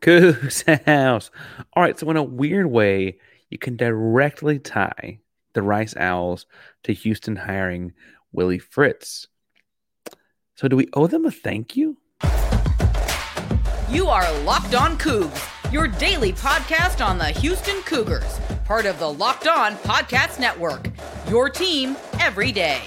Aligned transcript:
Coogs 0.00 0.62
House. 0.86 1.30
All 1.74 1.82
right, 1.82 1.98
so 1.98 2.10
in 2.10 2.16
a 2.16 2.22
weird 2.22 2.66
way, 2.66 3.18
you 3.50 3.58
can 3.58 3.76
directly 3.76 4.58
tie 4.58 5.18
the 5.52 5.62
Rice 5.62 5.96
Owls 5.96 6.46
to 6.84 6.92
Houston 6.92 7.36
hiring 7.36 7.92
Willie 8.32 8.58
Fritz. 8.58 9.28
So 10.54 10.68
do 10.68 10.76
we 10.76 10.88
owe 10.92 11.06
them 11.06 11.24
a 11.24 11.30
thank 11.30 11.76
you? 11.76 11.96
You 13.88 14.06
are 14.06 14.40
Locked 14.42 14.74
On 14.74 14.96
Coogs, 14.98 15.72
your 15.72 15.88
daily 15.88 16.32
podcast 16.32 17.04
on 17.04 17.18
the 17.18 17.30
Houston 17.30 17.80
Cougars, 17.82 18.38
part 18.64 18.86
of 18.86 18.98
the 18.98 19.12
Locked 19.12 19.48
On 19.48 19.74
Podcast 19.76 20.38
Network. 20.38 20.88
Your 21.28 21.48
team 21.48 21.96
every 22.20 22.52
day. 22.52 22.82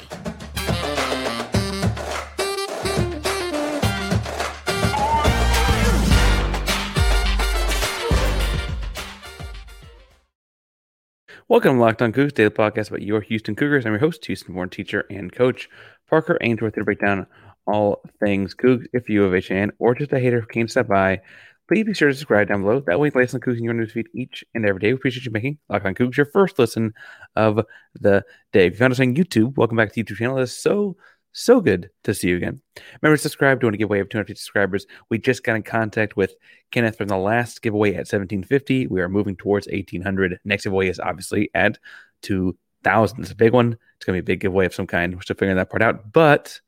Welcome 11.50 11.76
to 11.76 11.82
Locked 11.82 12.02
On 12.02 12.14
Coogs, 12.14 12.34
daily 12.34 12.50
podcast 12.52 12.88
about 12.88 13.02
your 13.02 13.20
Houston 13.20 13.54
Cougars. 13.54 13.86
I'm 13.86 13.92
your 13.92 14.00
host, 14.00 14.26
Houston-born 14.26 14.70
teacher 14.70 15.06
and 15.10 15.30
coach 15.30 15.68
Parker 16.10 16.38
Ainsworth 16.40 16.76
to 16.76 16.86
break 16.86 17.02
down 17.02 17.28
all 17.68 18.02
things 18.22 18.56
Coogs. 18.56 18.86
If 18.94 19.10
you 19.10 19.24
have 19.24 19.34
a 19.34 19.42
fan 19.42 19.74
or 19.78 19.94
just 19.94 20.14
a 20.14 20.20
hater 20.20 20.40
who 20.40 20.48
came 20.48 20.68
to 20.68 20.72
stop 20.72 20.88
by, 20.88 21.20
please 21.68 21.84
be 21.84 21.94
sure 21.94 22.08
to 22.08 22.14
subscribe 22.14 22.48
down 22.48 22.62
below. 22.62 22.82
That 22.88 22.98
way, 22.98 23.08
you 23.08 23.12
can 23.12 23.20
listen 23.20 23.42
to 23.42 23.46
Coogs 23.46 23.58
in 23.58 23.66
your 23.66 23.74
newsfeed 23.74 24.06
each 24.16 24.46
and 24.56 24.66
every 24.66 24.80
day. 24.80 24.88
We 24.88 24.94
appreciate 24.94 25.26
you 25.26 25.32
making 25.32 25.58
Locked 25.68 25.86
On 25.86 25.94
Coogs 25.94 26.16
your 26.16 26.28
first 26.28 26.58
listen 26.58 26.94
of 27.36 27.60
the 28.00 28.24
day. 28.54 28.68
If 28.68 28.74
you 28.74 28.80
found 28.80 28.94
us 28.94 29.02
on 29.02 29.14
YouTube, 29.14 29.58
welcome 29.58 29.76
back 29.76 29.92
to 29.92 29.96
the 29.96 30.04
YouTube 30.06 30.20
channel. 30.20 30.38
It 30.38 30.44
is 30.44 30.56
so 30.56 30.96
so 31.34 31.60
good 31.60 31.90
to 32.04 32.14
see 32.14 32.30
you 32.30 32.38
again. 32.38 32.62
Remember 33.02 33.18
to 33.18 33.22
subscribe. 33.22 33.60
to 33.60 33.66
want 33.66 33.74
to 33.74 33.78
give 33.78 33.90
away 33.90 34.00
of 34.00 34.10
250 34.10 34.40
subscribers. 34.40 34.86
We 35.10 35.18
just 35.18 35.44
got 35.44 35.56
in 35.56 35.64
contact 35.64 36.16
with 36.16 36.36
Kenneth 36.72 36.98
from 36.98 37.08
the 37.08 37.18
last 37.18 37.62
giveaway 37.62 37.90
at 37.90 38.08
1750. 38.08 38.88
We 38.88 39.02
are 39.02 39.10
moving 39.10 39.36
towards 39.36 39.68
1800. 39.68 40.40
Next 40.46 40.64
giveaway 40.64 40.90
is 40.90 41.00
obviously 41.00 41.50
at 41.54 41.80
2000. 42.22 43.20
It's 43.20 43.32
a 43.32 43.36
big 43.36 43.52
one. 43.52 43.78
It's 43.96 44.06
going 44.06 44.18
to 44.18 44.24
be 44.24 44.32
a 44.32 44.34
big 44.36 44.42
giveaway 44.42 44.68
of 44.68 44.76
some 44.76 44.88
kind. 44.88 45.14
We're 45.16 45.22
still 45.22 45.36
figuring 45.36 45.58
that 45.58 45.70
part 45.70 45.82
out. 45.82 46.14
But 46.14 46.62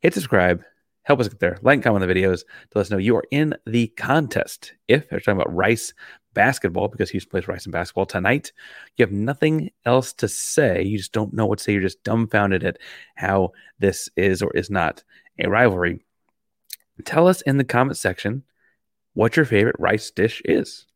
hit 0.00 0.14
subscribe. 0.14 0.62
Help 1.02 1.20
us 1.20 1.28
get 1.28 1.38
there. 1.38 1.58
Like 1.62 1.76
and 1.76 1.84
comment 1.84 2.02
on 2.02 2.08
the 2.08 2.14
videos 2.14 2.40
to 2.40 2.46
let 2.76 2.82
us 2.82 2.90
know 2.90 2.98
you 2.98 3.16
are 3.16 3.24
in 3.30 3.54
the 3.66 3.88
contest. 3.88 4.74
If 4.88 5.08
they're 5.08 5.20
talking 5.20 5.40
about 5.40 5.54
Rice 5.54 5.94
basketball 6.36 6.86
because 6.86 7.10
Houston 7.10 7.30
plays 7.30 7.48
Rice 7.48 7.64
and 7.64 7.72
basketball 7.72 8.06
tonight. 8.06 8.52
You 8.96 9.04
have 9.04 9.12
nothing 9.12 9.70
else 9.84 10.12
to 10.12 10.28
say. 10.28 10.82
You 10.82 10.98
just 10.98 11.12
don't 11.12 11.32
know 11.32 11.46
what 11.46 11.58
to 11.58 11.64
say. 11.64 11.72
You're 11.72 11.82
just 11.82 12.04
dumbfounded 12.04 12.62
at 12.62 12.78
how 13.16 13.52
this 13.80 14.08
is 14.16 14.42
or 14.42 14.54
is 14.54 14.70
not 14.70 15.02
a 15.38 15.48
rivalry. 15.48 16.04
Tell 17.04 17.26
us 17.26 17.40
in 17.40 17.56
the 17.56 17.64
comment 17.64 17.96
section 17.96 18.44
what 19.14 19.34
your 19.34 19.46
favorite 19.46 19.76
rice 19.78 20.10
dish 20.10 20.42
is. 20.44 20.86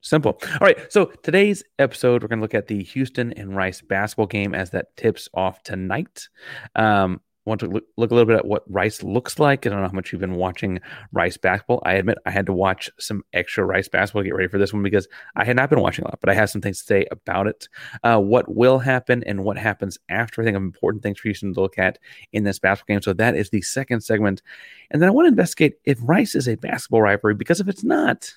Simple. 0.00 0.38
All 0.44 0.58
right. 0.60 0.92
So 0.92 1.06
today's 1.22 1.64
episode, 1.78 2.22
we're 2.22 2.28
going 2.28 2.38
to 2.38 2.44
look 2.44 2.54
at 2.54 2.68
the 2.68 2.84
Houston 2.84 3.32
and 3.32 3.56
Rice 3.56 3.80
basketball 3.80 4.26
game 4.26 4.54
as 4.54 4.70
that 4.70 4.96
tips 4.96 5.28
off 5.34 5.62
tonight. 5.62 6.28
Um, 6.76 7.20
want 7.48 7.60
to 7.60 7.66
look, 7.66 7.84
look, 7.96 8.10
a 8.10 8.14
little 8.14 8.26
bit 8.26 8.36
at 8.36 8.46
what 8.46 8.62
Rice 8.70 9.02
looks 9.02 9.38
like. 9.38 9.66
I 9.66 9.70
don't 9.70 9.80
know 9.80 9.88
how 9.88 9.92
much 9.92 10.12
you've 10.12 10.20
been 10.20 10.36
watching 10.36 10.80
Rice 11.12 11.36
basketball. 11.36 11.82
I 11.84 11.94
admit 11.94 12.18
I 12.26 12.30
had 12.30 12.46
to 12.46 12.52
watch 12.52 12.90
some 12.98 13.22
extra 13.32 13.64
Rice 13.64 13.88
basketball 13.88 14.22
to 14.22 14.28
get 14.28 14.34
ready 14.34 14.48
for 14.48 14.58
this 14.58 14.72
one 14.72 14.82
because 14.82 15.08
I 15.34 15.44
had 15.44 15.56
not 15.56 15.70
been 15.70 15.80
watching 15.80 16.04
a 16.04 16.08
lot, 16.08 16.20
but 16.20 16.30
I 16.30 16.34
have 16.34 16.50
some 16.50 16.60
things 16.60 16.78
to 16.78 16.84
say 16.84 17.06
about 17.10 17.46
it. 17.46 17.68
Uh, 18.04 18.20
what 18.20 18.54
will 18.54 18.78
happen 18.78 19.24
and 19.24 19.44
what 19.44 19.58
happens 19.58 19.98
after, 20.08 20.42
I 20.42 20.44
think, 20.44 20.56
of 20.56 20.62
important 20.62 21.02
things 21.02 21.18
for 21.18 21.28
you 21.28 21.34
to 21.34 21.52
look 21.52 21.78
at 21.78 21.98
in 22.32 22.44
this 22.44 22.58
basketball 22.58 22.94
game. 22.94 23.02
So 23.02 23.12
that 23.14 23.34
is 23.34 23.50
the 23.50 23.62
second 23.62 24.02
segment. 24.02 24.42
And 24.90 25.02
then 25.02 25.08
I 25.08 25.12
want 25.12 25.26
to 25.26 25.30
investigate 25.30 25.78
if 25.84 25.98
Rice 26.02 26.34
is 26.34 26.48
a 26.48 26.56
basketball 26.56 27.02
rivalry 27.02 27.34
because 27.34 27.60
if 27.60 27.68
it's 27.68 27.84
not, 27.84 28.32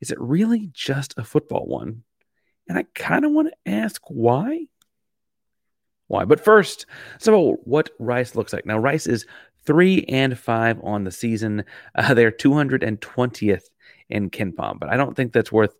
is 0.00 0.10
it 0.10 0.20
really 0.20 0.70
just 0.72 1.14
a 1.16 1.24
football 1.24 1.66
one? 1.66 2.02
And 2.68 2.76
I 2.76 2.84
kind 2.94 3.24
of 3.24 3.32
want 3.32 3.48
to 3.48 3.70
ask 3.70 4.02
why 4.08 4.66
why. 6.08 6.24
But 6.24 6.40
first, 6.40 6.86
so 7.18 7.58
what 7.64 7.90
Rice 7.98 8.34
looks 8.34 8.52
like. 8.52 8.66
Now, 8.66 8.78
Rice 8.78 9.06
is 9.06 9.26
three 9.64 10.04
and 10.08 10.38
five 10.38 10.78
on 10.82 11.04
the 11.04 11.10
season. 11.10 11.64
Uh, 11.94 12.14
they're 12.14 12.30
220th 12.30 13.70
in 14.08 14.30
KenPom, 14.30 14.78
but 14.78 14.88
I 14.88 14.96
don't 14.96 15.16
think 15.16 15.32
that's 15.32 15.52
worth 15.52 15.76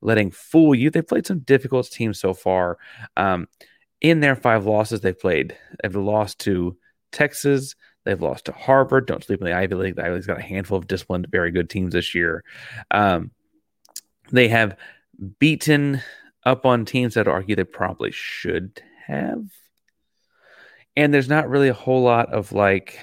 letting 0.00 0.30
fool 0.30 0.74
you. 0.74 0.90
They've 0.90 1.06
played 1.06 1.26
some 1.26 1.40
difficult 1.40 1.90
teams 1.90 2.18
so 2.18 2.34
far. 2.34 2.78
Um, 3.16 3.48
in 4.00 4.20
their 4.20 4.36
five 4.36 4.66
losses 4.66 5.00
they've 5.00 5.18
played, 5.18 5.56
they've 5.82 5.94
lost 5.94 6.38
to 6.40 6.76
Texas. 7.12 7.74
They've 8.04 8.20
lost 8.20 8.44
to 8.44 8.52
Harvard. 8.52 9.06
Don't 9.06 9.24
sleep 9.24 9.40
in 9.40 9.46
the 9.46 9.56
Ivy 9.56 9.74
League. 9.74 9.96
The 9.96 10.04
Ivy 10.04 10.14
League's 10.14 10.26
got 10.26 10.38
a 10.38 10.42
handful 10.42 10.78
of 10.78 10.86
disciplined, 10.86 11.26
very 11.30 11.50
good 11.50 11.68
teams 11.68 11.92
this 11.92 12.14
year. 12.14 12.44
Um, 12.90 13.32
they 14.30 14.48
have 14.48 14.76
beaten 15.38 16.02
up 16.44 16.64
on 16.64 16.84
teams 16.84 17.14
that 17.14 17.26
argue 17.26 17.56
they 17.56 17.64
probably 17.64 18.12
should 18.12 18.80
have 19.06 19.48
and 20.96 21.12
there's 21.12 21.28
not 21.28 21.48
really 21.48 21.68
a 21.68 21.74
whole 21.74 22.02
lot 22.02 22.32
of 22.32 22.52
like 22.52 22.98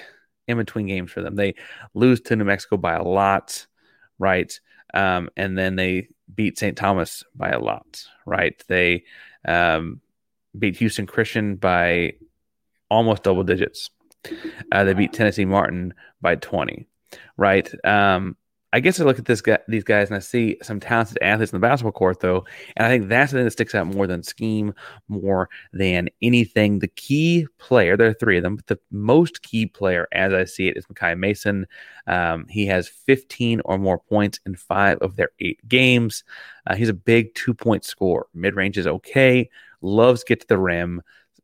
in 0.48 0.58
between 0.58 0.86
games 0.86 1.10
for 1.10 1.22
them. 1.22 1.36
They 1.36 1.54
lose 1.94 2.20
to 2.22 2.36
New 2.36 2.44
Mexico 2.44 2.76
by 2.76 2.94
a 2.94 3.02
lot, 3.02 3.66
right? 4.18 4.52
Um, 4.92 5.30
and 5.36 5.56
then 5.56 5.76
they 5.76 6.08
beat 6.34 6.58
St. 6.58 6.76
Thomas 6.76 7.24
by 7.34 7.50
a 7.50 7.58
lot, 7.58 8.04
right? 8.26 8.60
They 8.68 9.04
um, 9.46 10.00
beat 10.58 10.76
Houston 10.76 11.06
Christian 11.06 11.56
by 11.56 12.14
almost 12.90 13.22
double 13.22 13.44
digits. 13.44 13.90
Uh, 14.72 14.84
they 14.84 14.94
beat 14.94 15.12
Tennessee 15.12 15.44
Martin 15.44 15.94
by 16.20 16.36
20, 16.36 16.86
right? 17.36 17.70
Um, 17.84 18.36
I 18.74 18.80
guess 18.80 18.98
I 18.98 19.04
look 19.04 19.20
at 19.20 19.24
this 19.24 19.40
guy, 19.40 19.60
these 19.68 19.84
guys, 19.84 20.08
and 20.08 20.16
I 20.16 20.18
see 20.18 20.56
some 20.60 20.80
talented 20.80 21.16
athletes 21.22 21.52
in 21.52 21.60
the 21.60 21.64
basketball 21.64 21.92
court, 21.92 22.18
though, 22.18 22.44
and 22.76 22.84
I 22.84 22.90
think 22.90 23.08
that's 23.08 23.30
the 23.30 23.38
thing 23.38 23.44
that 23.44 23.52
sticks 23.52 23.72
out 23.72 23.86
more 23.86 24.08
than 24.08 24.24
scheme, 24.24 24.74
more 25.06 25.48
than 25.72 26.08
anything. 26.20 26.80
The 26.80 26.88
key 26.88 27.46
player, 27.58 27.96
there 27.96 28.08
are 28.08 28.14
three 28.14 28.36
of 28.36 28.42
them, 28.42 28.56
but 28.56 28.66
the 28.66 28.80
most 28.90 29.42
key 29.42 29.66
player, 29.66 30.08
as 30.10 30.32
I 30.32 30.42
see 30.42 30.66
it, 30.66 30.76
is 30.76 30.86
Mekhi 30.86 31.16
Mason. 31.16 31.68
Um, 32.08 32.46
he 32.48 32.66
has 32.66 32.88
15 32.88 33.62
or 33.64 33.78
more 33.78 34.00
points 34.00 34.40
in 34.44 34.56
five 34.56 34.98
of 34.98 35.14
their 35.14 35.30
eight 35.38 35.60
games. 35.68 36.24
Uh, 36.66 36.74
he's 36.74 36.88
a 36.88 36.94
big 36.94 37.32
two 37.36 37.54
point 37.54 37.84
scorer. 37.84 38.26
Mid 38.34 38.56
range 38.56 38.76
is 38.76 38.88
okay. 38.88 39.50
Loves 39.82 40.24
get 40.24 40.40
to 40.40 40.46
the 40.48 40.58
rim. 40.58 41.00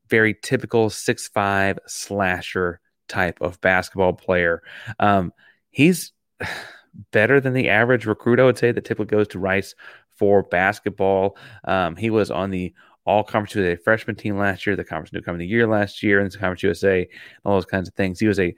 Very 0.08 0.34
typical 0.34 0.90
six 0.90 1.28
five 1.28 1.78
slasher 1.86 2.80
type 3.06 3.40
of 3.40 3.60
basketball 3.60 4.14
player. 4.14 4.64
Um, 4.98 5.32
he's 5.70 6.12
better 7.12 7.40
than 7.40 7.52
the 7.52 7.68
average 7.68 8.06
recruit, 8.06 8.40
I 8.40 8.44
would 8.44 8.58
say, 8.58 8.72
that 8.72 8.84
typically 8.84 9.06
goes 9.16 9.28
to 9.28 9.38
Rice 9.38 9.74
for 10.16 10.42
basketball. 10.42 11.36
Um, 11.64 11.96
he 11.96 12.10
was 12.10 12.30
on 12.30 12.50
the 12.50 12.74
all 13.06 13.24
conference 13.24 13.54
USA 13.54 13.76
freshman 13.76 14.16
team 14.16 14.36
last 14.36 14.66
year, 14.66 14.76
the 14.76 14.84
conference 14.84 15.12
newcomer 15.12 15.36
of 15.36 15.40
the 15.40 15.46
year 15.46 15.66
last 15.66 16.02
year, 16.02 16.20
and 16.20 16.30
the 16.30 16.38
conference 16.38 16.62
USA, 16.62 17.08
all 17.44 17.54
those 17.54 17.64
kinds 17.64 17.88
of 17.88 17.94
things. 17.94 18.20
He 18.20 18.26
was 18.26 18.38
a 18.38 18.54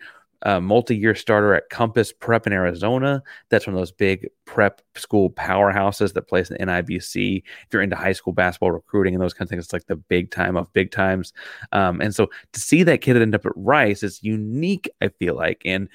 multi-year 0.60 1.14
starter 1.14 1.54
at 1.54 1.70
Compass 1.70 2.12
Prep 2.12 2.46
in 2.46 2.52
Arizona. 2.52 3.22
That's 3.48 3.66
one 3.66 3.74
of 3.74 3.80
those 3.80 3.92
big 3.92 4.28
prep 4.44 4.82
school 4.96 5.30
powerhouses 5.30 6.14
that 6.14 6.28
plays 6.28 6.50
in 6.50 6.56
the 6.58 6.66
NIBC. 6.66 7.38
If 7.38 7.72
you're 7.72 7.82
into 7.82 7.96
high 7.96 8.12
school 8.12 8.32
basketball 8.32 8.72
recruiting 8.72 9.14
and 9.14 9.22
those 9.22 9.34
kinds 9.34 9.46
of 9.46 9.50
things, 9.50 9.64
it's 9.64 9.72
like 9.72 9.86
the 9.86 9.96
big 9.96 10.30
time 10.30 10.56
of 10.56 10.72
big 10.72 10.90
times. 10.90 11.32
Um, 11.70 12.00
and 12.00 12.14
so 12.14 12.28
to 12.52 12.60
see 12.60 12.82
that 12.82 13.00
kid 13.00 13.16
end 13.16 13.34
up 13.34 13.46
at 13.46 13.52
Rice 13.54 14.02
is 14.02 14.22
unique, 14.22 14.90
I 15.00 15.08
feel 15.08 15.36
like. 15.36 15.62
And 15.64 15.88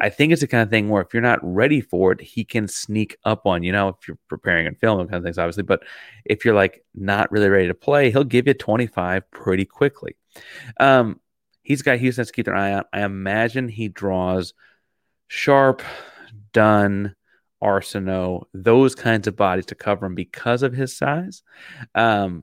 I 0.00 0.08
think 0.08 0.32
it's 0.32 0.40
the 0.40 0.46
kind 0.46 0.62
of 0.62 0.70
thing 0.70 0.88
where 0.88 1.02
if 1.02 1.12
you're 1.12 1.22
not 1.22 1.38
ready 1.42 1.80
for 1.80 2.12
it, 2.12 2.20
he 2.20 2.44
can 2.44 2.66
sneak 2.68 3.16
up 3.24 3.46
on 3.46 3.62
you. 3.62 3.72
Know 3.72 3.88
if 3.88 4.08
you're 4.08 4.18
preparing 4.28 4.66
and 4.66 4.78
filming 4.78 5.06
kind 5.08 5.18
of 5.18 5.24
things, 5.24 5.38
obviously. 5.38 5.62
But 5.62 5.82
if 6.24 6.44
you're 6.44 6.54
like 6.54 6.84
not 6.94 7.30
really 7.30 7.48
ready 7.48 7.68
to 7.68 7.74
play, 7.74 8.10
he'll 8.10 8.24
give 8.24 8.46
you 8.46 8.54
25 8.54 9.30
pretty 9.30 9.64
quickly. 9.64 10.16
Um, 10.78 11.20
he's 11.62 11.82
got 11.82 11.98
Houston 11.98 12.24
to 12.24 12.32
keep 12.32 12.46
their 12.46 12.56
eye 12.56 12.72
on. 12.72 12.84
I 12.92 13.02
imagine 13.02 13.68
he 13.68 13.88
draws 13.88 14.54
Sharp, 15.28 15.82
Dunn, 16.52 17.14
Arceneaux, 17.62 18.44
those 18.54 18.94
kinds 18.94 19.26
of 19.26 19.36
bodies 19.36 19.66
to 19.66 19.74
cover 19.74 20.06
him 20.06 20.14
because 20.14 20.62
of 20.62 20.72
his 20.72 20.96
size. 20.96 21.42
Um, 21.94 22.42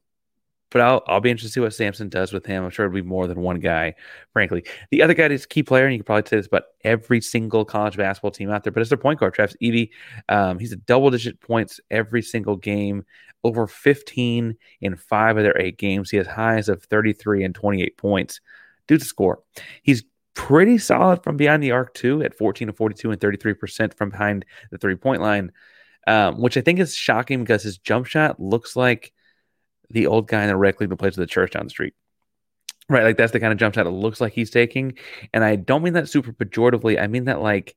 but 0.69 0.81
I'll 0.81 1.03
I'll 1.07 1.21
be 1.21 1.29
interested 1.29 1.49
to 1.49 1.53
see 1.53 1.59
what 1.61 1.73
Sampson 1.73 2.09
does 2.09 2.33
with 2.33 2.45
him. 2.45 2.63
I'm 2.63 2.69
sure 2.69 2.85
it'll 2.85 2.95
be 2.95 3.01
more 3.01 3.27
than 3.27 3.41
one 3.41 3.59
guy, 3.59 3.95
frankly. 4.33 4.65
The 4.91 5.01
other 5.01 5.13
guy 5.13 5.27
is 5.27 5.45
a 5.45 5.47
key 5.47 5.63
player, 5.63 5.85
and 5.85 5.93
you 5.93 5.99
can 5.99 6.05
probably 6.05 6.27
say 6.27 6.37
this 6.37 6.47
about 6.47 6.63
every 6.83 7.21
single 7.21 7.65
college 7.65 7.97
basketball 7.97 8.31
team 8.31 8.49
out 8.49 8.63
there, 8.63 8.71
but 8.71 8.81
it's 8.81 8.89
their 8.89 8.97
point 8.97 9.19
guard, 9.19 9.33
Travis 9.33 9.55
Evee. 9.61 9.91
Um, 10.29 10.59
he's 10.59 10.73
a 10.73 10.77
double 10.77 11.09
digit 11.09 11.39
points 11.39 11.79
every 11.89 12.21
single 12.21 12.55
game, 12.55 13.05
over 13.43 13.67
15 13.67 14.57
in 14.81 14.95
five 14.95 15.37
of 15.37 15.43
their 15.43 15.59
eight 15.59 15.77
games. 15.77 16.09
He 16.09 16.17
has 16.17 16.27
highs 16.27 16.69
of 16.69 16.83
33 16.83 17.43
and 17.43 17.55
28 17.55 17.97
points. 17.97 18.41
Dude's 18.87 19.03
a 19.03 19.07
score. 19.07 19.39
He's 19.83 20.03
pretty 20.33 20.77
solid 20.77 21.23
from 21.23 21.37
behind 21.37 21.63
the 21.63 21.71
arc, 21.71 21.93
too, 21.93 22.21
at 22.23 22.37
14 22.37 22.67
to 22.67 22.73
42 22.73 23.11
and 23.11 23.19
33% 23.19 23.93
from 23.93 24.09
behind 24.09 24.45
the 24.71 24.77
three 24.77 24.95
point 24.95 25.21
line, 25.21 25.51
um, 26.07 26.41
which 26.41 26.57
I 26.57 26.61
think 26.61 26.79
is 26.79 26.95
shocking 26.95 27.39
because 27.39 27.63
his 27.63 27.77
jump 27.77 28.05
shot 28.05 28.39
looks 28.39 28.75
like 28.75 29.13
the 29.89 30.07
old 30.07 30.27
guy 30.27 30.43
in 30.43 30.49
the 30.49 30.55
rec 30.55 30.79
league 30.79 30.89
that 30.89 30.97
plays 30.97 31.17
at 31.17 31.21
the 31.21 31.27
church 31.27 31.51
down 31.51 31.65
the 31.65 31.69
street. 31.69 31.93
Right, 32.89 33.03
like 33.03 33.17
that's 33.17 33.33
the 33.33 33.39
kind 33.39 33.51
of 33.51 33.59
jump 33.59 33.75
shot 33.75 33.85
it 33.85 33.91
looks 33.91 34.21
like 34.21 34.33
he's 34.33 34.49
taking. 34.49 34.97
And 35.33 35.43
I 35.43 35.57
don't 35.57 35.83
mean 35.83 35.93
that 35.93 36.07
super 36.07 36.31
pejoratively. 36.31 37.01
I 37.01 37.07
mean 37.07 37.25
that 37.25 37.41
like 37.41 37.75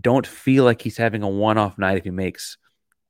don't 0.00 0.26
feel 0.26 0.64
like 0.64 0.80
he's 0.80 0.96
having 0.96 1.22
a 1.22 1.28
one 1.28 1.58
off 1.58 1.76
night 1.76 1.98
if 1.98 2.04
he 2.04 2.10
makes 2.10 2.56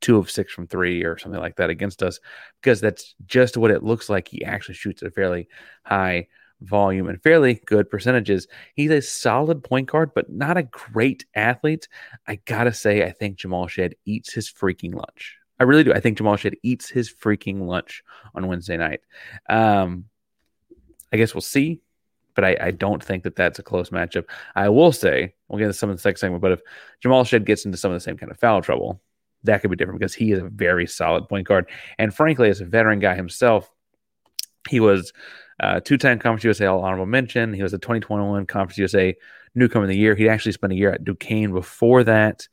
two 0.01 0.17
of 0.17 0.31
six 0.31 0.53
from 0.53 0.67
three 0.67 1.05
or 1.05 1.19
something 1.19 1.41
like 1.41 1.57
that 1.57 1.71
against 1.71 2.03
us, 2.03 2.19
because 2.63 2.81
that's 2.81 3.15
just 3.27 3.57
what 3.57 3.71
it 3.71 3.83
looks 3.83 4.09
like. 4.09 4.29
He 4.29 4.45
actually 4.45 4.77
shoots 4.77 5.03
at 5.03 5.09
a 5.09 5.11
fairly 5.11 5.49
high 5.85 6.29
volume 6.61 7.09
and 7.09 7.23
fairly 7.23 7.61
good 7.67 7.91
percentages. 7.91 8.47
He's 8.75 8.91
a 8.91 9.03
solid 9.03 9.63
point 9.63 9.91
guard, 9.91 10.13
but 10.15 10.31
not 10.31 10.57
a 10.57 10.63
great 10.63 11.27
athlete. 11.35 11.89
I 12.27 12.37
gotta 12.37 12.73
say, 12.73 13.05
I 13.05 13.11
think 13.13 13.37
Jamal 13.37 13.67
Shead 13.67 13.97
eats 14.05 14.33
his 14.33 14.51
freaking 14.51 14.95
lunch. 14.95 15.37
I 15.61 15.65
really 15.65 15.85
do. 15.85 15.93
I 15.93 16.01
think 16.01 16.19
Jamal 16.19 16.37
Shead 16.37 16.57
eats 16.63 16.89
his 16.89 17.13
freaking 17.13 17.67
lunch 17.67 18.03
on 18.35 18.47
Wednesday 18.47 18.77
night. 18.77 19.01
Um, 19.49 20.05
I 21.13 21.17
guess 21.17 21.35
we'll 21.35 21.41
see, 21.41 21.81
but 22.35 22.45
I, 22.45 22.57
I, 22.61 22.71
don't 22.71 23.03
think 23.03 23.25
that 23.25 23.35
that's 23.35 23.59
a 23.59 23.63
close 23.63 23.91
matchup. 23.91 24.27
I 24.55 24.69
will 24.69 24.93
say, 24.93 25.35
we'll 25.49 25.59
get 25.59 25.65
into 25.65 25.75
some 25.79 25.91
of 25.91 25.97
the 25.97 26.03
second 26.03 26.19
segment, 26.19 26.43
but 26.43 26.53
if 26.53 26.61
Jamal 27.01 27.25
Shead 27.25 27.47
gets 27.47 27.65
into 27.65 27.79
some 27.79 27.91
of 27.91 27.97
the 27.97 28.01
same 28.01 28.17
kind 28.17 28.31
of 28.31 28.39
foul 28.39 28.63
trouble, 28.63 29.01
that 29.45 29.61
could 29.61 29.71
be 29.71 29.77
different 29.77 29.99
because 29.99 30.15
he 30.15 30.33
is 30.33 30.41
a 30.41 30.49
very 30.49 30.87
solid 30.87 31.29
point 31.29 31.47
guard. 31.47 31.69
And 31.99 32.15
frankly, 32.15 32.51
as 32.51 32.61
a 32.61 32.67
veteran 32.67 32.99
guy 32.99 33.15
himself, 33.15 33.71
he 34.69 34.81
was 34.81 35.13
uh, 35.61 35.81
two-time 35.81 36.19
Conference 36.19 36.45
USA 36.45 36.67
All 36.67 36.85
Honorable 36.85 37.07
Mention. 37.07 37.55
He 37.55 37.63
was 37.63 37.73
a 37.73 37.79
2021 37.79 38.47
Conference 38.47 38.79
USA 38.79 39.17
Newcomer 39.55 39.85
of 39.85 39.89
the 39.89 39.97
Year. 39.97 40.15
He'd 40.15 40.29
actually 40.29 40.53
spent 40.53 40.73
a 40.73 40.77
year 40.77 40.93
at 40.93 41.05
Duquesne 41.05 41.53
before 41.53 42.05
that 42.05 42.47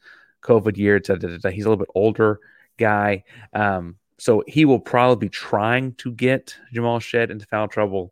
COVID 0.43 0.77
year. 0.77 0.99
He's 0.99 1.65
a 1.65 1.69
little 1.69 1.77
bit 1.77 1.89
older 1.93 2.39
guy. 2.77 3.23
Um, 3.53 3.97
so 4.17 4.43
he 4.47 4.65
will 4.65 4.79
probably 4.79 5.27
be 5.27 5.29
trying 5.29 5.93
to 5.95 6.11
get 6.11 6.55
Jamal 6.73 6.99
Shead 6.99 7.31
into 7.31 7.45
foul 7.45 7.67
trouble. 7.67 8.11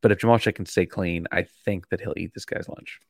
But 0.00 0.12
if 0.12 0.18
Jamal 0.18 0.38
Shead 0.38 0.54
can 0.54 0.66
stay 0.66 0.86
clean, 0.86 1.26
I 1.32 1.46
think 1.64 1.88
that 1.88 2.00
he'll 2.00 2.14
eat 2.16 2.32
this 2.34 2.44
guy's 2.44 2.68
lunch. 2.68 3.00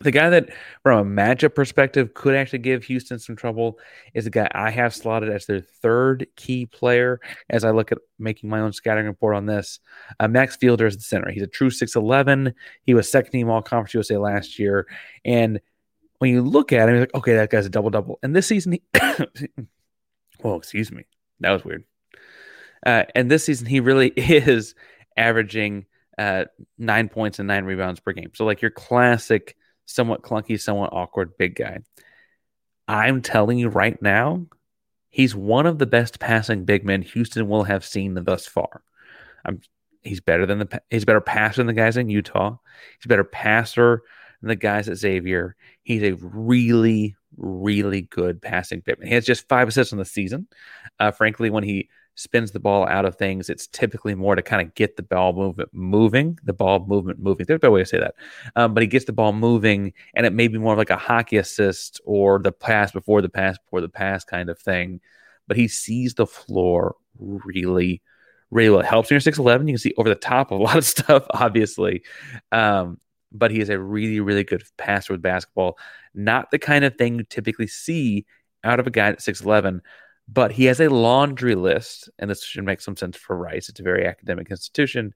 The 0.00 0.12
guy 0.12 0.30
that, 0.30 0.50
from 0.84 1.00
a 1.00 1.22
matchup 1.22 1.56
perspective, 1.56 2.14
could 2.14 2.36
actually 2.36 2.60
give 2.60 2.84
Houston 2.84 3.18
some 3.18 3.34
trouble 3.34 3.80
is 4.14 4.24
the 4.24 4.30
guy 4.30 4.48
I 4.54 4.70
have 4.70 4.94
slotted 4.94 5.28
as 5.28 5.46
their 5.46 5.60
third 5.60 6.28
key 6.36 6.66
player 6.66 7.20
as 7.50 7.64
I 7.64 7.72
look 7.72 7.90
at 7.90 7.98
making 8.16 8.48
my 8.48 8.60
own 8.60 8.72
scattering 8.72 9.08
report 9.08 9.34
on 9.34 9.46
this. 9.46 9.80
Uh, 10.20 10.28
Max 10.28 10.54
Fielder 10.54 10.86
is 10.86 10.96
the 10.96 11.02
center. 11.02 11.32
He's 11.32 11.42
a 11.42 11.48
true 11.48 11.70
6'11. 11.70 12.54
He 12.84 12.94
was 12.94 13.10
second 13.10 13.32
team 13.32 13.50
All 13.50 13.60
Conference 13.60 13.94
USA 13.94 14.18
last 14.18 14.60
year. 14.60 14.86
And 15.24 15.60
when 16.18 16.30
you 16.30 16.42
look 16.42 16.72
at 16.72 16.88
him, 16.88 16.94
you're 16.94 17.00
like, 17.02 17.14
okay, 17.14 17.34
that 17.34 17.50
guy's 17.50 17.66
a 17.66 17.70
double 17.70 17.90
double. 17.90 18.18
And 18.22 18.34
this 18.34 18.46
season, 18.46 18.72
he, 18.72 18.82
well, 20.42 20.56
excuse 20.56 20.90
me, 20.92 21.04
that 21.40 21.50
was 21.50 21.64
weird. 21.64 21.84
Uh, 22.84 23.04
and 23.14 23.30
this 23.30 23.44
season, 23.44 23.66
he 23.66 23.80
really 23.80 24.08
is 24.16 24.74
averaging 25.16 25.86
uh, 26.16 26.44
nine 26.76 27.08
points 27.08 27.38
and 27.38 27.48
nine 27.48 27.64
rebounds 27.64 28.00
per 28.00 28.12
game. 28.12 28.30
So, 28.34 28.44
like 28.44 28.62
your 28.62 28.70
classic, 28.70 29.56
somewhat 29.86 30.22
clunky, 30.22 30.60
somewhat 30.60 30.92
awkward 30.92 31.36
big 31.38 31.54
guy. 31.54 31.78
I'm 32.88 33.22
telling 33.22 33.58
you 33.58 33.68
right 33.68 34.00
now, 34.00 34.46
he's 35.10 35.34
one 35.34 35.66
of 35.66 35.78
the 35.78 35.86
best 35.86 36.18
passing 36.18 36.64
big 36.64 36.84
men 36.84 37.02
Houston 37.02 37.48
will 37.48 37.64
have 37.64 37.84
seen 37.84 38.14
thus 38.14 38.46
far. 38.46 38.82
I'm, 39.44 39.60
he's 40.02 40.20
better 40.20 40.46
than 40.46 40.58
the 40.60 40.82
he's 40.90 41.04
better 41.04 41.20
passer 41.20 41.58
than 41.58 41.66
the 41.66 41.72
guys 41.74 41.96
in 41.96 42.08
Utah. 42.08 42.56
He's 42.98 43.06
better 43.06 43.24
passer 43.24 44.02
the 44.42 44.56
guys 44.56 44.88
at 44.88 44.96
Xavier. 44.96 45.56
He's 45.82 46.02
a 46.02 46.12
really, 46.12 47.16
really 47.36 48.02
good 48.02 48.40
passing 48.40 48.82
man. 48.86 48.96
He 49.02 49.14
has 49.14 49.26
just 49.26 49.48
five 49.48 49.68
assists 49.68 49.92
on 49.92 49.98
the 49.98 50.04
season. 50.04 50.46
Uh, 50.98 51.10
frankly, 51.10 51.50
when 51.50 51.64
he 51.64 51.88
spins 52.14 52.50
the 52.50 52.60
ball 52.60 52.86
out 52.88 53.04
of 53.04 53.16
things, 53.16 53.48
it's 53.48 53.68
typically 53.68 54.14
more 54.14 54.34
to 54.34 54.42
kind 54.42 54.66
of 54.66 54.74
get 54.74 54.96
the 54.96 55.02
ball 55.02 55.32
movement 55.32 55.70
moving, 55.72 56.38
the 56.44 56.52
ball 56.52 56.84
movement 56.86 57.20
moving. 57.20 57.46
There's 57.46 57.58
a 57.58 57.60
better 57.60 57.70
way 57.70 57.82
to 57.82 57.86
say 57.86 58.00
that. 58.00 58.14
Um, 58.56 58.74
but 58.74 58.82
he 58.82 58.86
gets 58.86 59.04
the 59.04 59.12
ball 59.12 59.32
moving, 59.32 59.92
and 60.14 60.26
it 60.26 60.32
may 60.32 60.48
be 60.48 60.58
more 60.58 60.76
like 60.76 60.90
a 60.90 60.96
hockey 60.96 61.36
assist 61.36 62.00
or 62.04 62.40
the 62.40 62.52
pass 62.52 62.92
before 62.92 63.22
the 63.22 63.28
pass 63.28 63.56
before 63.58 63.80
the 63.80 63.88
pass 63.88 64.24
kind 64.24 64.50
of 64.50 64.58
thing. 64.58 65.00
But 65.46 65.56
he 65.56 65.68
sees 65.68 66.14
the 66.14 66.26
floor 66.26 66.96
really, 67.18 68.02
really 68.50 68.70
well. 68.70 68.80
It 68.80 68.86
helps 68.86 69.10
when 69.10 69.20
you're 69.24 69.32
6'11. 69.32 69.60
You 69.60 69.74
can 69.74 69.78
see 69.78 69.94
over 69.96 70.08
the 70.08 70.14
top 70.14 70.50
of 70.50 70.60
a 70.60 70.62
lot 70.62 70.76
of 70.76 70.84
stuff, 70.84 71.24
obviously. 71.30 72.02
Um, 72.52 72.98
but 73.32 73.50
he 73.50 73.60
is 73.60 73.68
a 73.70 73.78
really, 73.78 74.20
really 74.20 74.44
good 74.44 74.62
passer 74.76 75.12
with 75.12 75.22
basketball. 75.22 75.78
Not 76.14 76.50
the 76.50 76.58
kind 76.58 76.84
of 76.84 76.96
thing 76.96 77.16
you 77.18 77.24
typically 77.24 77.66
see 77.66 78.26
out 78.64 78.80
of 78.80 78.86
a 78.86 78.90
guy 78.90 79.08
at 79.08 79.20
6'11 79.20 79.82
but 80.28 80.52
he 80.52 80.66
has 80.66 80.78
a 80.80 80.88
laundry 80.90 81.54
list, 81.54 82.10
and 82.18 82.30
this 82.30 82.44
should 82.44 82.64
make 82.64 82.80
some 82.82 82.96
sense 82.96 83.16
for 83.16 83.36
Rice. 83.36 83.68
It's 83.70 83.80
a 83.80 83.82
very 83.82 84.06
academic 84.06 84.50
institution. 84.50 85.14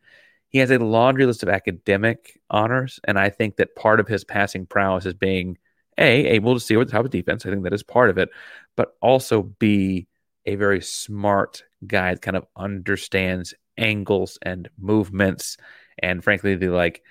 He 0.48 0.58
has 0.58 0.70
a 0.70 0.78
laundry 0.78 1.26
list 1.26 1.42
of 1.42 1.48
academic 1.50 2.40
honors, 2.50 2.98
and 3.04 3.18
I 3.18 3.28
think 3.28 3.56
that 3.56 3.76
part 3.76 4.00
of 4.00 4.08
his 4.08 4.24
passing 4.24 4.66
prowess 4.66 5.06
is 5.06 5.14
being 5.14 5.58
a 5.98 6.26
able 6.28 6.54
to 6.54 6.60
see 6.60 6.74
over 6.76 6.86
the 6.86 6.92
top 6.92 7.04
of 7.04 7.10
defense. 7.10 7.44
I 7.44 7.50
think 7.50 7.64
that 7.64 7.74
is 7.74 7.82
part 7.82 8.08
of 8.10 8.16
it, 8.18 8.30
but 8.76 8.94
also 9.02 9.42
b 9.42 10.06
a 10.46 10.56
very 10.56 10.80
smart 10.80 11.62
guy 11.86 12.14
that 12.14 12.22
kind 12.22 12.36
of 12.36 12.46
understands 12.56 13.54
angles 13.78 14.38
and 14.42 14.68
movements, 14.78 15.56
and 15.98 16.24
frankly, 16.24 16.54
the 16.56 16.68
like 16.68 17.02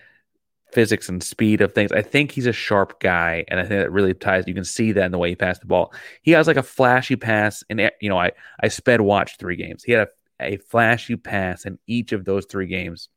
physics 0.74 1.10
and 1.10 1.24
speed 1.24 1.62
of 1.62 1.74
things. 1.74 1.92
I 1.92 2.02
think 2.02 2.32
he's 2.32 2.48
a 2.48 2.54
sharp 2.54 3.00
guy, 3.00 3.46
and 3.48 3.60
I 3.60 3.64
think 3.64 3.82
that 3.82 3.92
really 3.92 4.14
ties. 4.14 4.46
You 4.48 4.54
can 4.54 4.64
see 4.64 4.92
that 4.94 5.06
in 5.06 5.12
the 5.12 5.18
way 5.18 5.30
he 5.30 5.36
passed 5.36 5.62
the 5.62 5.68
ball. 5.68 5.94
He 6.22 6.32
has 6.32 6.48
like 6.48 6.58
a 6.58 6.64
flashy 6.64 7.16
pass, 7.16 7.64
and 7.70 7.92
you 8.02 8.10
know, 8.10 8.18
I 8.18 8.32
I 8.60 8.68
sped 8.68 9.02
watched 9.02 9.40
three 9.40 9.56
games. 9.56 9.84
He 9.84 9.92
had 9.92 10.08
a, 10.40 10.54
a 10.54 10.58
flashy 10.58 11.16
pass 11.16 11.66
in 11.66 11.80
each 11.88 12.12
of 12.12 12.26
those 12.26 12.46
three 12.46 12.68
games: 12.68 13.10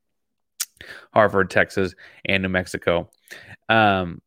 Harvard, 1.12 1.50
Texas, 1.50 1.94
and 2.24 2.42
New 2.42 2.48
Mexico. 2.48 3.10
Um, 3.68 4.20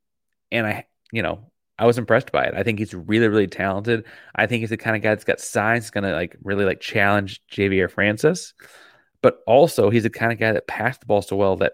and 0.52 0.66
I, 0.66 0.86
you 1.12 1.22
know, 1.22 1.52
I 1.80 1.86
was 1.86 1.98
impressed 1.98 2.32
by 2.32 2.46
it. 2.46 2.56
I 2.56 2.64
think 2.64 2.80
he's 2.80 2.94
really, 2.94 3.28
really 3.28 3.48
talented. 3.48 4.06
I 4.36 4.48
think 4.48 4.62
he's 4.62 4.72
the 4.72 4.78
kind 4.78 4.96
of 4.96 5.04
guy 5.04 5.10
that's 5.10 5.24
got 5.24 5.40
size, 5.40 5.90
going 5.90 6.06
to 6.06 6.14
like 6.14 6.36
really 6.44 6.66
like 6.66 6.80
challenge 6.80 7.42
Ja'Vier 7.52 7.90
Francis. 7.90 8.54
But 9.22 9.40
also, 9.46 9.90
he's 9.90 10.04
the 10.04 10.10
kind 10.10 10.32
of 10.32 10.40
guy 10.40 10.52
that 10.52 10.68
passed 10.68 11.02
the 11.02 11.06
ball 11.06 11.22
so 11.22 11.36
well 11.36 11.56
that 11.58 11.74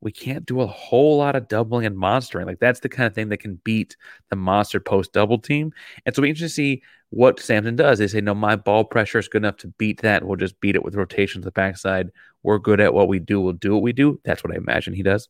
we 0.00 0.12
can't 0.12 0.46
do 0.46 0.60
a 0.60 0.66
whole 0.66 1.18
lot 1.18 1.36
of 1.36 1.48
doubling 1.48 1.86
and 1.86 1.96
monstering. 1.96 2.46
Like 2.46 2.60
that's 2.60 2.80
the 2.80 2.88
kind 2.88 3.06
of 3.06 3.14
thing 3.14 3.28
that 3.30 3.38
can 3.38 3.56
beat 3.64 3.96
the 4.30 4.36
monster 4.36 4.80
post 4.80 5.12
double 5.12 5.38
team. 5.38 5.72
And 6.06 6.14
so 6.14 6.22
we 6.22 6.28
interested 6.28 6.48
to 6.48 6.54
see 6.54 6.82
what 7.10 7.40
Sampson 7.40 7.76
does. 7.76 7.98
They 7.98 8.06
say, 8.06 8.20
no, 8.20 8.34
my 8.34 8.56
ball 8.56 8.84
pressure 8.84 9.18
is 9.18 9.28
good 9.28 9.42
enough 9.42 9.56
to 9.58 9.68
beat 9.68 10.02
that. 10.02 10.24
We'll 10.24 10.36
just 10.36 10.60
beat 10.60 10.76
it 10.76 10.84
with 10.84 10.94
rotation 10.94 11.40
to 11.40 11.46
the 11.46 11.52
backside. 11.52 12.10
We're 12.42 12.58
good 12.58 12.80
at 12.80 12.94
what 12.94 13.08
we 13.08 13.18
do. 13.18 13.40
We'll 13.40 13.54
do 13.54 13.74
what 13.74 13.82
we 13.82 13.92
do. 13.92 14.20
That's 14.24 14.44
what 14.44 14.52
I 14.52 14.56
imagine 14.56 14.94
he 14.94 15.02
does. 15.02 15.28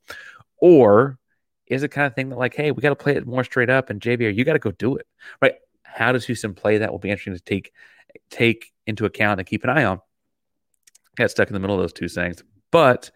Or 0.58 1.18
is 1.66 1.82
it 1.82 1.88
kind 1.88 2.06
of 2.06 2.14
thing 2.14 2.28
that 2.30 2.38
like, 2.38 2.54
hey, 2.54 2.70
we 2.70 2.82
got 2.82 2.90
to 2.90 2.96
play 2.96 3.16
it 3.16 3.26
more 3.26 3.44
straight 3.44 3.70
up 3.70 3.90
and 3.90 4.00
JVR, 4.00 4.34
you 4.34 4.44
got 4.44 4.54
to 4.54 4.58
go 4.58 4.72
do 4.72 4.96
it. 4.96 5.06
Right. 5.40 5.54
How 5.82 6.12
does 6.12 6.26
Houston 6.26 6.54
play 6.54 6.78
that 6.78 6.92
will 6.92 6.98
be 6.98 7.10
interesting 7.10 7.34
to 7.34 7.40
take 7.40 7.72
take 8.30 8.72
into 8.86 9.04
account 9.04 9.40
and 9.40 9.46
keep 9.46 9.64
an 9.64 9.70
eye 9.70 9.84
on. 9.84 10.00
Got 11.16 11.30
stuck 11.30 11.48
in 11.48 11.54
the 11.54 11.60
middle 11.60 11.76
of 11.76 11.82
those 11.82 11.92
two 11.92 12.08
things. 12.08 12.42
But 12.70 13.10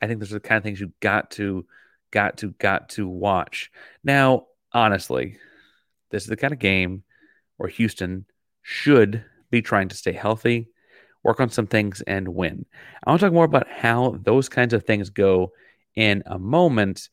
I 0.00 0.06
think 0.06 0.20
those 0.20 0.30
are 0.30 0.36
the 0.36 0.40
kind 0.40 0.58
of 0.58 0.64
things 0.64 0.80
you 0.80 0.92
got 1.00 1.30
to, 1.32 1.66
got 2.10 2.38
to, 2.38 2.52
got 2.52 2.90
to 2.90 3.08
watch. 3.08 3.70
Now, 4.04 4.46
honestly, 4.72 5.38
this 6.10 6.22
is 6.22 6.28
the 6.28 6.36
kind 6.36 6.52
of 6.52 6.58
game 6.58 7.02
where 7.56 7.68
Houston 7.68 8.26
should 8.62 9.24
be 9.50 9.62
trying 9.62 9.88
to 9.88 9.96
stay 9.96 10.12
healthy, 10.12 10.68
work 11.22 11.40
on 11.40 11.50
some 11.50 11.66
things, 11.66 12.02
and 12.02 12.28
win. 12.28 12.66
I 13.04 13.10
want 13.10 13.20
to 13.20 13.26
talk 13.26 13.32
more 13.32 13.44
about 13.44 13.68
how 13.68 14.18
those 14.22 14.48
kinds 14.48 14.74
of 14.74 14.84
things 14.84 15.10
go 15.10 15.52
in 15.94 16.22
a 16.26 16.38
moment 16.38 17.08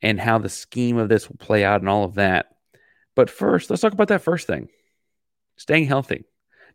and 0.00 0.20
how 0.20 0.38
the 0.38 0.48
scheme 0.48 0.96
of 0.96 1.08
this 1.08 1.28
will 1.28 1.36
play 1.38 1.64
out 1.64 1.80
and 1.80 1.88
all 1.88 2.04
of 2.04 2.14
that. 2.14 2.46
But 3.14 3.30
first, 3.30 3.70
let's 3.70 3.82
talk 3.82 3.92
about 3.92 4.08
that 4.08 4.22
first 4.22 4.46
thing 4.46 4.68
staying 5.56 5.86
healthy. 5.86 6.24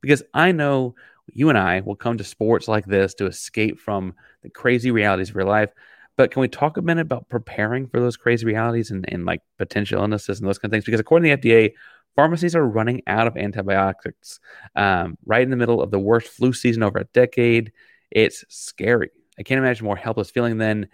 Because 0.01 0.23
I 0.33 0.51
know 0.51 0.95
you 1.33 1.49
and 1.49 1.57
I 1.57 1.81
will 1.81 1.95
come 1.95 2.17
to 2.17 2.23
sports 2.23 2.67
like 2.67 2.85
this 2.85 3.13
to 3.15 3.25
escape 3.25 3.79
from 3.79 4.13
the 4.43 4.49
crazy 4.49 4.91
realities 4.91 5.29
of 5.29 5.35
your 5.35 5.45
life. 5.45 5.71
But 6.15 6.31
can 6.31 6.41
we 6.41 6.47
talk 6.47 6.77
a 6.77 6.81
minute 6.81 7.01
about 7.01 7.29
preparing 7.29 7.87
for 7.87 7.99
those 7.99 8.17
crazy 8.17 8.45
realities 8.45 8.89
and, 8.89 9.05
and 9.11 9.25
like 9.25 9.41
potential 9.57 10.01
illnesses 10.01 10.39
and 10.39 10.47
those 10.47 10.57
kind 10.57 10.69
of 10.69 10.75
things? 10.75 10.85
Because 10.85 10.99
according 10.99 11.29
to 11.29 11.37
the 11.37 11.49
FDA, 11.49 11.73
pharmacies 12.15 12.55
are 12.55 12.65
running 12.65 13.03
out 13.05 13.27
of 13.27 13.37
antibiotics 13.37 14.39
um, 14.75 15.17
right 15.25 15.43
in 15.43 15.51
the 15.51 15.55
middle 15.55 15.81
of 15.81 15.91
the 15.91 15.99
worst 15.99 16.29
flu 16.29 16.53
season 16.53 16.81
over 16.81 16.97
a 16.97 17.03
decade. 17.05 17.71
It's 18.09 18.43
scary. 18.49 19.11
I 19.37 19.43
can't 19.43 19.59
imagine 19.59 19.85
more 19.85 19.95
helpless 19.95 20.31
feeling 20.31 20.57
than 20.57 20.87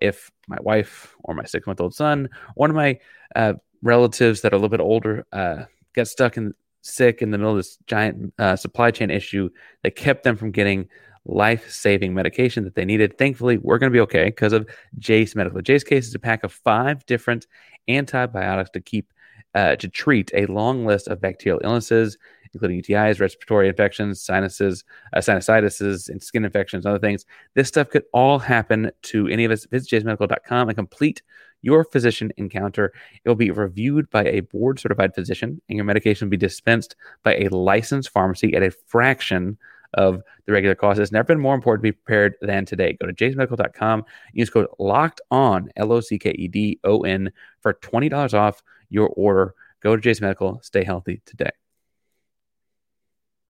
if 0.00 0.30
my 0.46 0.58
wife 0.60 1.16
or 1.24 1.34
my 1.34 1.44
six 1.44 1.66
month 1.66 1.80
old 1.80 1.94
son, 1.94 2.28
one 2.54 2.70
of 2.70 2.76
my 2.76 3.00
uh, 3.34 3.54
relatives 3.82 4.42
that 4.42 4.52
are 4.52 4.56
a 4.56 4.58
little 4.58 4.68
bit 4.68 4.80
older, 4.80 5.26
uh, 5.32 5.64
stuck 6.04 6.36
in 6.36 6.54
sick 6.82 7.22
in 7.22 7.30
the 7.30 7.38
middle 7.38 7.52
of 7.52 7.58
this 7.58 7.78
giant 7.86 8.32
uh, 8.38 8.56
supply 8.56 8.90
chain 8.90 9.10
issue 9.10 9.48
that 9.82 9.96
kept 9.96 10.24
them 10.24 10.36
from 10.36 10.50
getting 10.50 10.88
life 11.24 11.70
saving 11.70 12.14
medication 12.14 12.64
that 12.64 12.74
they 12.74 12.84
needed. 12.84 13.18
Thankfully, 13.18 13.58
we're 13.58 13.78
going 13.78 13.92
to 13.92 13.96
be 13.96 14.00
okay 14.00 14.24
because 14.24 14.52
of 14.52 14.68
Jase 14.98 15.34
Medical. 15.34 15.60
Jase 15.60 15.84
case 15.84 16.08
is 16.08 16.14
a 16.14 16.18
pack 16.18 16.42
of 16.42 16.52
five 16.52 17.04
different 17.06 17.46
antibiotics 17.86 18.70
to 18.70 18.80
keep 18.80 19.12
uh, 19.54 19.76
to 19.76 19.88
treat 19.88 20.30
a 20.34 20.46
long 20.46 20.84
list 20.84 21.08
of 21.08 21.20
bacterial 21.20 21.60
illnesses. 21.64 22.18
Including 22.54 22.82
UTIs, 22.82 23.20
respiratory 23.20 23.68
infections, 23.68 24.20
sinuses, 24.20 24.84
uh, 25.12 25.18
sinusitis, 25.18 26.08
and 26.08 26.22
skin 26.22 26.44
infections, 26.44 26.86
other 26.86 26.98
things. 26.98 27.26
This 27.54 27.68
stuff 27.68 27.90
could 27.90 28.04
all 28.12 28.38
happen 28.38 28.90
to 29.02 29.28
any 29.28 29.44
of 29.44 29.52
us. 29.52 29.66
Visit 29.66 30.04
jasemedical.com 30.04 30.68
and 30.68 30.76
complete 30.76 31.22
your 31.62 31.84
physician 31.84 32.32
encounter. 32.36 32.92
It 33.24 33.28
will 33.28 33.36
be 33.36 33.50
reviewed 33.50 34.10
by 34.10 34.24
a 34.24 34.40
board 34.40 34.78
certified 34.78 35.14
physician, 35.14 35.60
and 35.68 35.76
your 35.76 35.84
medication 35.84 36.26
will 36.26 36.30
be 36.30 36.36
dispensed 36.36 36.96
by 37.22 37.36
a 37.36 37.48
licensed 37.48 38.10
pharmacy 38.10 38.54
at 38.54 38.62
a 38.62 38.70
fraction 38.70 39.58
of 39.94 40.22
the 40.46 40.52
regular 40.52 40.74
cost. 40.74 41.00
It's 41.00 41.12
never 41.12 41.24
been 41.24 41.40
more 41.40 41.54
important 41.54 41.82
to 41.82 41.92
be 41.92 41.92
prepared 41.92 42.34
than 42.42 42.64
today. 42.64 42.96
Go 43.00 43.06
to 43.06 43.12
jasemedical.com, 43.12 44.04
use 44.32 44.50
code 44.50 44.66
locked 44.78 45.20
on, 45.30 45.70
L 45.76 45.92
O 45.92 46.00
C 46.00 46.18
K 46.18 46.30
E 46.30 46.48
D 46.48 46.78
O 46.84 47.00
N, 47.00 47.32
for 47.60 47.74
$20 47.74 48.34
off 48.34 48.62
your 48.90 49.08
order. 49.08 49.54
Go 49.80 49.96
to 49.96 50.02
Jase 50.02 50.20
Medical, 50.20 50.60
stay 50.62 50.84
healthy 50.84 51.22
today. 51.24 51.50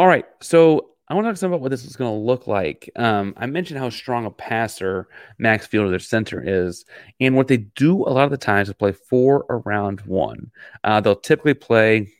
All 0.00 0.06
right. 0.06 0.24
So 0.40 0.92
I 1.08 1.14
want 1.14 1.26
to 1.26 1.28
talk 1.30 1.36
some 1.36 1.52
about 1.52 1.60
what 1.60 1.70
this 1.70 1.84
is 1.84 1.94
going 1.94 2.10
to 2.10 2.24
look 2.26 2.46
like. 2.46 2.88
Um, 2.96 3.34
I 3.36 3.44
mentioned 3.44 3.78
how 3.78 3.90
strong 3.90 4.24
a 4.24 4.30
passer 4.30 5.08
Max 5.36 5.66
Fielder, 5.66 5.90
their 5.90 5.98
center, 5.98 6.42
is. 6.42 6.86
And 7.20 7.36
what 7.36 7.48
they 7.48 7.58
do 7.58 8.04
a 8.04 8.08
lot 8.08 8.24
of 8.24 8.30
the 8.30 8.38
times 8.38 8.70
is 8.70 8.74
play 8.76 8.92
four 8.92 9.44
around 9.50 10.00
one. 10.06 10.52
Uh, 10.82 11.02
they'll 11.02 11.16
typically 11.16 11.52
play, 11.52 12.10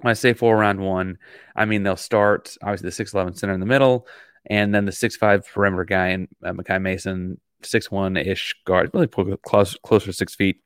when 0.00 0.10
I 0.10 0.14
say 0.14 0.32
four 0.32 0.56
around 0.56 0.80
one, 0.80 1.18
I 1.54 1.64
mean 1.64 1.84
they'll 1.84 1.94
start, 1.94 2.56
obviously, 2.60 2.90
the 2.90 3.04
6'11 3.04 3.38
center 3.38 3.54
in 3.54 3.60
the 3.60 3.66
middle, 3.66 4.08
and 4.46 4.74
then 4.74 4.84
the 4.84 4.90
6'5 4.90 5.46
perimeter 5.46 5.84
guy 5.84 6.08
and 6.08 6.26
uh, 6.44 6.50
Mekhi 6.50 6.82
Mason, 6.82 7.40
6'1 7.62 8.26
ish 8.26 8.56
guard, 8.64 8.90
really 8.92 9.06
close, 9.46 9.76
closer 9.84 10.06
to 10.06 10.12
six 10.12 10.34
feet. 10.34 10.60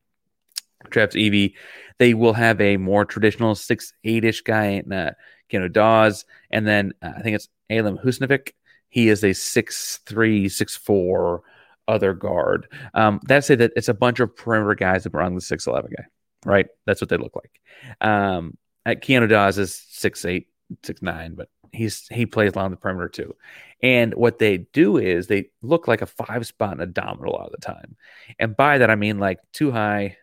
Travis 0.90 1.16
Evee. 1.16 1.54
They 1.98 2.14
will 2.14 2.34
have 2.34 2.60
a 2.60 2.76
more 2.76 3.04
traditional 3.04 3.54
six 3.54 3.92
eight 4.04 4.24
ish 4.24 4.42
guy 4.42 4.66
in 4.66 4.92
uh, 4.92 5.12
Keanu 5.50 5.72
Dawes, 5.72 6.24
and 6.50 6.66
then 6.66 6.92
uh, 7.02 7.12
I 7.16 7.22
think 7.22 7.36
it's 7.36 7.48
Alem 7.70 7.98
Huseinovic. 7.98 8.52
He 8.88 9.08
is 9.08 9.24
a 9.24 9.32
six 9.32 10.00
three 10.06 10.48
six 10.48 10.76
four 10.76 11.42
other 11.88 12.14
guard. 12.14 12.68
Um, 12.94 13.20
that's 13.24 13.50
it. 13.50 13.58
That 13.58 13.72
it's 13.76 13.88
a 13.88 13.94
bunch 13.94 14.20
of 14.20 14.36
perimeter 14.36 14.74
guys 14.74 15.06
around 15.06 15.34
the 15.34 15.40
six 15.40 15.66
eleven 15.66 15.92
guy, 15.96 16.04
right? 16.44 16.66
That's 16.86 17.00
what 17.00 17.08
they 17.10 17.16
look 17.16 17.36
like. 17.36 17.60
Um, 18.00 18.56
at 18.86 19.02
Keanu 19.02 19.28
Dawes 19.28 19.58
is 19.58 19.74
six 19.74 20.24
eight 20.24 20.48
six 20.82 21.02
nine, 21.02 21.34
but 21.34 21.48
he's 21.72 22.06
he 22.08 22.26
plays 22.26 22.52
along 22.54 22.70
the 22.70 22.76
perimeter 22.76 23.08
too. 23.08 23.34
And 23.82 24.14
what 24.14 24.38
they 24.38 24.58
do 24.58 24.96
is 24.96 25.26
they 25.26 25.50
look 25.60 25.88
like 25.88 26.02
a 26.02 26.06
five 26.06 26.46
spot 26.46 26.72
and 26.72 26.80
a 26.80 26.86
domino 26.86 27.30
a 27.30 27.32
lot 27.32 27.46
of 27.46 27.52
the 27.52 27.58
time. 27.58 27.96
And 28.38 28.56
by 28.56 28.78
that 28.78 28.90
I 28.90 28.94
mean 28.94 29.18
like 29.18 29.40
two 29.52 29.70
high, 29.70 30.16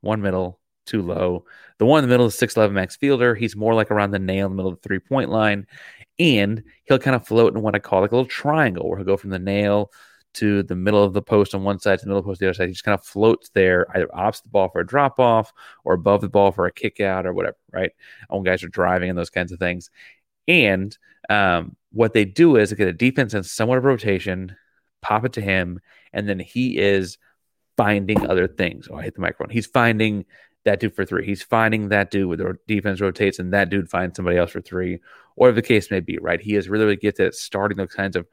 one 0.00 0.22
middle, 0.22 0.60
too 0.86 1.02
low. 1.02 1.44
The 1.78 1.86
one 1.86 2.02
in 2.02 2.08
the 2.08 2.12
middle 2.12 2.26
is 2.26 2.36
6'11 2.36 2.72
Max 2.72 2.96
Fielder. 2.96 3.34
He's 3.34 3.56
more 3.56 3.74
like 3.74 3.90
around 3.90 4.10
the 4.10 4.18
nail 4.18 4.46
in 4.46 4.52
the 4.52 4.56
middle 4.56 4.72
of 4.72 4.80
the 4.80 4.88
three 4.88 4.98
point 4.98 5.30
line. 5.30 5.66
And 6.18 6.62
he'll 6.84 6.98
kind 6.98 7.16
of 7.16 7.26
float 7.26 7.54
in 7.54 7.62
what 7.62 7.74
I 7.74 7.78
call 7.78 8.02
like 8.02 8.12
a 8.12 8.14
little 8.14 8.28
triangle 8.28 8.88
where 8.88 8.98
he'll 8.98 9.06
go 9.06 9.16
from 9.16 9.30
the 9.30 9.38
nail 9.38 9.90
to 10.34 10.62
the 10.62 10.76
middle 10.76 11.02
of 11.02 11.12
the 11.12 11.22
post 11.22 11.54
on 11.54 11.62
one 11.62 11.78
side 11.78 11.98
to 11.98 12.04
the 12.04 12.08
middle 12.08 12.20
of 12.20 12.24
the 12.24 12.30
post 12.30 12.42
on 12.42 12.46
the 12.46 12.48
other 12.50 12.54
side. 12.54 12.68
He 12.68 12.72
just 12.72 12.84
kind 12.84 12.98
of 12.98 13.04
floats 13.04 13.50
there, 13.50 13.86
either 13.94 14.08
opposite 14.14 14.44
the 14.44 14.50
ball 14.50 14.68
for 14.68 14.80
a 14.80 14.86
drop 14.86 15.18
off 15.18 15.52
or 15.84 15.94
above 15.94 16.20
the 16.20 16.28
ball 16.28 16.52
for 16.52 16.66
a 16.66 16.72
kick 16.72 17.00
out 17.00 17.26
or 17.26 17.32
whatever, 17.32 17.56
right? 17.72 17.92
When 18.28 18.42
guys 18.42 18.62
are 18.62 18.68
driving 18.68 19.10
and 19.10 19.18
those 19.18 19.30
kinds 19.30 19.52
of 19.52 19.58
things. 19.58 19.90
And 20.48 20.96
um, 21.28 21.76
what 21.92 22.12
they 22.12 22.24
do 22.24 22.56
is 22.56 22.70
they 22.70 22.76
get 22.76 22.88
a 22.88 22.92
defense 22.92 23.34
in 23.34 23.42
somewhat 23.42 23.78
of 23.78 23.84
rotation, 23.84 24.56
pop 25.02 25.24
it 25.24 25.34
to 25.34 25.40
him, 25.40 25.80
and 26.12 26.28
then 26.28 26.38
he 26.38 26.78
is– 26.78 27.18
finding 27.76 28.26
other 28.26 28.46
things. 28.46 28.88
Oh, 28.90 28.96
I 28.96 29.02
hit 29.02 29.14
the 29.14 29.20
microphone. 29.20 29.52
He's 29.52 29.66
finding 29.66 30.24
that 30.64 30.80
dude 30.80 30.94
for 30.94 31.04
three. 31.04 31.26
He's 31.26 31.42
finding 31.42 31.88
that 31.88 32.10
dude 32.10 32.28
with 32.28 32.38
the 32.38 32.58
defense 32.66 33.00
rotates, 33.00 33.38
and 33.38 33.52
that 33.52 33.70
dude 33.70 33.90
finds 33.90 34.16
somebody 34.16 34.38
else 34.38 34.52
for 34.52 34.60
three, 34.60 35.00
or 35.36 35.52
the 35.52 35.62
case 35.62 35.90
may 35.90 36.00
be. 36.00 36.18
Right? 36.18 36.40
He 36.40 36.54
is 36.56 36.68
really, 36.68 36.84
really 36.84 37.14
at 37.18 37.34
starting 37.34 37.78
those 37.78 37.92
kinds 37.92 38.16
of 38.16 38.26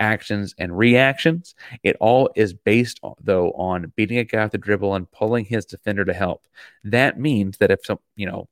actions 0.00 0.54
and 0.58 0.76
reactions. 0.76 1.54
It 1.82 1.96
all 2.00 2.30
is 2.34 2.52
based 2.52 3.00
though 3.20 3.52
on 3.52 3.92
beating 3.96 4.18
a 4.18 4.24
guy 4.24 4.42
with 4.42 4.52
the 4.52 4.58
dribble 4.58 4.94
and 4.94 5.10
pulling 5.10 5.44
his 5.44 5.64
defender 5.64 6.04
to 6.04 6.12
help. 6.12 6.46
That 6.82 7.18
means 7.18 7.58
that 7.58 7.70
if 7.70 7.84
some, 7.84 8.00
you 8.16 8.26
know, 8.26 8.48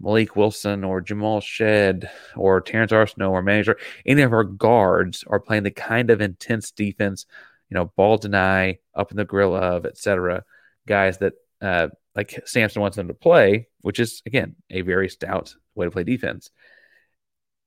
Mylik 0.00 0.36
Wilson 0.36 0.84
or 0.84 1.00
Jamal 1.00 1.40
Shead 1.40 2.08
or 2.36 2.60
Terrance 2.60 2.92
Arceneaux 2.92 3.32
or 3.32 3.42
manager, 3.42 3.76
any 4.06 4.22
of 4.22 4.32
our 4.32 4.44
guards 4.44 5.24
are 5.26 5.40
playing 5.40 5.64
the 5.64 5.72
kind 5.72 6.10
of 6.10 6.20
intense 6.20 6.70
defense 6.70 7.26
you 7.68 7.74
know, 7.74 7.86
ball 7.96 8.16
deny, 8.16 8.78
up 8.94 9.10
in 9.10 9.16
the 9.16 9.24
grill 9.24 9.54
of, 9.54 9.84
etc. 9.84 10.44
Guys 10.86 11.18
that 11.18 11.34
uh, 11.60 11.88
like 12.18 12.42
Sampson 12.46 12.82
wants 12.82 12.96
them 12.96 13.06
to 13.06 13.14
play, 13.14 13.68
which 13.82 14.00
is 14.00 14.22
again 14.26 14.56
a 14.70 14.80
very 14.80 15.08
stout 15.08 15.54
way 15.76 15.86
to 15.86 15.90
play 15.92 16.02
defense. 16.02 16.50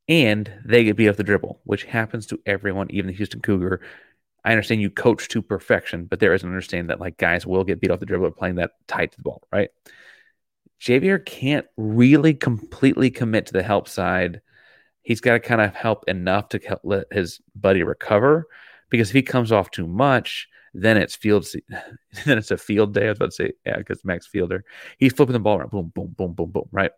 And 0.10 0.52
they 0.66 0.84
get 0.84 0.98
beat 0.98 1.08
off 1.08 1.16
the 1.16 1.24
dribble, 1.24 1.62
which 1.64 1.86
happens 1.86 2.26
to 2.28 2.40
everyone, 2.46 2.92
even 2.92 3.08
the 3.08 3.14
Houston 3.14 3.40
Cougar. 3.40 3.82
I 4.44 4.52
understand 4.52 4.82
you 4.82 4.90
coach 4.90 5.30
to 5.30 5.42
perfection, 5.42 6.04
but 6.04 6.20
there 6.20 6.34
is 6.34 6.44
an 6.44 6.50
understanding 6.50 6.88
that 6.88 7.00
like 7.00 7.18
guys 7.18 7.46
will 7.46 7.64
get 7.64 7.80
beat 7.80 7.92
off 7.92 8.02
the 8.02 8.06
dribble 8.06 8.32
playing 8.32 8.56
that 8.56 8.72
tight 8.88 9.14
to 9.14 9.18
the 9.18 9.24
ball, 9.24 9.42
right? 9.54 9.70
Ja'Vier 10.82 11.26
can't 11.26 11.68
really 11.78 12.34
completely 12.34 13.10
commit 13.10 13.46
to 13.46 13.54
the 13.54 13.64
help 13.64 13.88
side. 13.88 14.42
He's 15.02 15.22
got 15.22 15.34
to 15.34 15.40
kind 15.40 15.62
of 15.62 15.74
help 15.74 16.10
enough 16.10 16.50
to 16.50 16.60
help 16.60 16.82
let 16.84 17.06
his 17.10 17.40
buddy 17.56 17.84
recover 17.84 18.48
because 18.90 19.12
if 19.12 19.14
he 19.14 19.22
comes 19.22 19.54
off 19.54 19.72
too 19.72 19.88
much, 19.88 20.50
then 20.74 20.98
it's 20.98 21.16
field 21.16 21.46
then 22.26 22.38
it's 22.38 22.52
a 22.52 22.58
field 22.58 22.94
day. 22.94 23.06
I 23.06 23.10
was 23.10 23.18
about 23.18 23.32
to 23.32 23.36
say, 23.36 23.52
yeah, 23.66 23.78
because 23.78 24.04
Max 24.06 24.28
Fielder, 24.28 24.64
he's 24.98 25.14
flipping 25.14 25.34
the 25.34 25.40
ball 25.40 25.58
around, 25.58 25.72
boom, 25.72 25.92
boom, 25.94 26.14
boom, 26.18 26.34
boom, 26.34 26.52
boom, 26.52 26.70
right? 26.72 26.92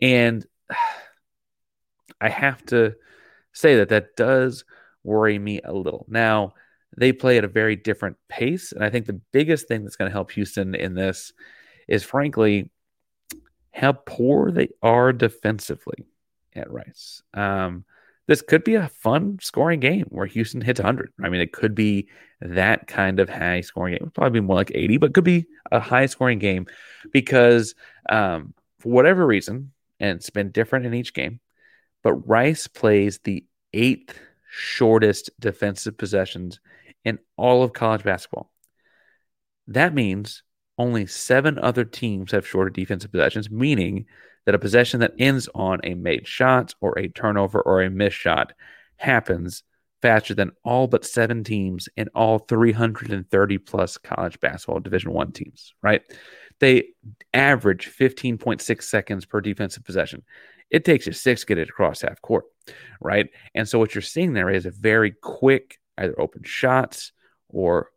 And 0.00 0.46
I 2.20 2.28
have 2.28 2.64
to 2.66 2.94
say 3.52 3.76
that 3.76 3.90
that 3.90 4.16
does 4.16 4.64
worry 5.04 5.38
me 5.38 5.60
a 5.62 5.72
little. 5.72 6.06
Now, 6.08 6.54
they 6.96 7.12
play 7.12 7.38
at 7.38 7.44
a 7.44 7.48
very 7.48 7.76
different 7.76 8.16
pace. 8.28 8.72
And 8.72 8.82
I 8.82 8.90
think 8.90 9.06
the 9.06 9.20
biggest 9.32 9.68
thing 9.68 9.84
that's 9.84 9.96
going 9.96 10.08
to 10.08 10.12
help 10.12 10.32
Houston 10.32 10.74
in 10.74 10.94
this 10.94 11.32
is, 11.86 12.02
frankly, 12.02 12.70
how 13.72 13.92
poor 13.92 14.50
they 14.50 14.70
are 14.82 15.12
defensively 15.12 16.06
at 16.54 16.70
Rice. 16.70 17.22
Um, 17.34 17.84
this 18.28 18.42
could 18.42 18.62
be 18.62 18.74
a 18.74 18.88
fun 18.88 19.38
scoring 19.40 19.80
game 19.80 20.04
where 20.10 20.26
Houston 20.26 20.60
hits 20.60 20.78
100. 20.78 21.12
I 21.24 21.30
mean, 21.30 21.40
it 21.40 21.52
could 21.52 21.74
be 21.74 22.08
that 22.42 22.86
kind 22.86 23.18
of 23.20 23.28
high 23.28 23.62
scoring 23.62 23.96
game. 23.96 24.12
Probably 24.14 24.40
be 24.40 24.46
more 24.46 24.54
like 24.54 24.70
80, 24.74 24.98
but 24.98 25.14
could 25.14 25.24
be 25.24 25.46
a 25.72 25.80
high 25.80 26.06
scoring 26.06 26.38
game 26.38 26.66
because 27.10 27.74
um, 28.10 28.52
for 28.78 28.90
whatever 28.90 29.26
reason, 29.26 29.72
and 29.98 30.16
it's 30.16 30.30
been 30.30 30.50
different 30.50 30.84
in 30.84 30.92
each 30.92 31.14
game, 31.14 31.40
but 32.02 32.12
Rice 32.28 32.66
plays 32.66 33.18
the 33.24 33.46
eighth 33.72 34.20
shortest 34.50 35.30
defensive 35.40 35.96
possessions 35.96 36.60
in 37.04 37.18
all 37.38 37.62
of 37.62 37.72
college 37.72 38.04
basketball. 38.04 38.52
That 39.68 39.94
means 39.94 40.42
only 40.76 41.06
seven 41.06 41.58
other 41.58 41.84
teams 41.84 42.32
have 42.32 42.46
shorter 42.46 42.70
defensive 42.70 43.10
possessions, 43.10 43.50
meaning 43.50 44.04
that 44.48 44.54
a 44.54 44.58
possession 44.58 45.00
that 45.00 45.12
ends 45.18 45.46
on 45.54 45.78
a 45.84 45.92
made 45.92 46.26
shot 46.26 46.74
or 46.80 46.98
a 46.98 47.06
turnover 47.08 47.60
or 47.60 47.82
a 47.82 47.90
missed 47.90 48.16
shot 48.16 48.54
happens 48.96 49.62
faster 50.00 50.32
than 50.32 50.52
all 50.64 50.86
but 50.86 51.04
seven 51.04 51.44
teams 51.44 51.86
in 51.98 52.08
all 52.14 52.38
330 52.38 53.58
plus 53.58 53.98
college 53.98 54.40
basketball 54.40 54.80
division 54.80 55.12
one 55.12 55.32
teams 55.32 55.74
right? 55.82 56.00
They 56.60 56.86
average 57.34 57.90
15.6 57.94 58.82
seconds 58.84 59.26
per 59.26 59.42
defensive 59.42 59.84
possession. 59.84 60.22
It 60.70 60.82
takes 60.82 61.06
you 61.06 61.12
six 61.12 61.42
to 61.42 61.46
get 61.48 61.58
it 61.58 61.68
across 61.68 62.00
half 62.00 62.22
court 62.22 62.46
right? 63.02 63.28
And 63.54 63.68
so 63.68 63.78
what 63.78 63.94
you're 63.94 64.00
seeing 64.00 64.32
there 64.32 64.48
is 64.48 64.64
a 64.64 64.70
very 64.70 65.10
quick 65.10 65.78
either 65.98 66.18
open 66.18 66.42
shots 66.42 67.12
or 67.50 67.90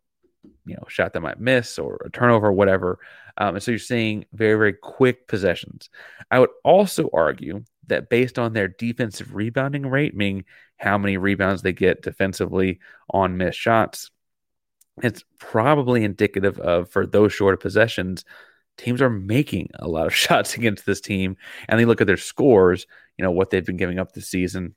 you 0.64 0.74
know 0.74 0.84
shot 0.88 1.12
that 1.12 1.20
might 1.20 1.40
miss 1.40 1.78
or 1.78 2.00
a 2.04 2.10
turnover 2.10 2.48
or 2.48 2.52
whatever 2.52 2.98
um, 3.38 3.54
and 3.54 3.62
so 3.62 3.70
you're 3.70 3.78
seeing 3.78 4.24
very, 4.32 4.54
very 4.54 4.72
quick 4.72 5.26
possessions. 5.26 5.88
I 6.30 6.38
would 6.38 6.50
also 6.64 7.08
argue 7.12 7.64
that 7.86 8.10
based 8.10 8.38
on 8.38 8.52
their 8.52 8.68
defensive 8.68 9.34
rebounding 9.34 9.86
rate, 9.86 10.14
meaning 10.14 10.44
how 10.76 10.98
many 10.98 11.16
rebounds 11.16 11.62
they 11.62 11.72
get 11.72 12.02
defensively 12.02 12.80
on 13.10 13.36
missed 13.36 13.58
shots, 13.58 14.10
it's 15.02 15.24
probably 15.38 16.04
indicative 16.04 16.58
of, 16.60 16.90
for 16.90 17.06
those 17.06 17.32
shorter 17.32 17.56
possessions, 17.56 18.24
teams 18.76 19.00
are 19.00 19.10
making 19.10 19.70
a 19.76 19.88
lot 19.88 20.06
of 20.06 20.14
shots 20.14 20.54
against 20.56 20.84
this 20.84 21.00
team, 21.00 21.36
and 21.68 21.80
they 21.80 21.84
look 21.84 22.00
at 22.00 22.06
their 22.06 22.16
scores, 22.16 22.86
you 23.16 23.22
know, 23.22 23.30
what 23.30 23.50
they've 23.50 23.66
been 23.66 23.76
giving 23.76 23.98
up 23.98 24.12
this 24.12 24.28
season, 24.28 24.74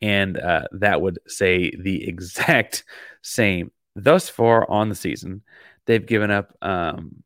and 0.00 0.38
uh, 0.38 0.66
that 0.72 1.00
would 1.00 1.18
say 1.26 1.70
the 1.70 2.06
exact 2.08 2.84
same. 3.22 3.72
Thus 3.96 4.28
far 4.28 4.70
on 4.70 4.90
the 4.90 4.94
season, 4.94 5.42
they've 5.86 6.04
given 6.04 6.30
up, 6.30 6.54
um, 6.60 7.22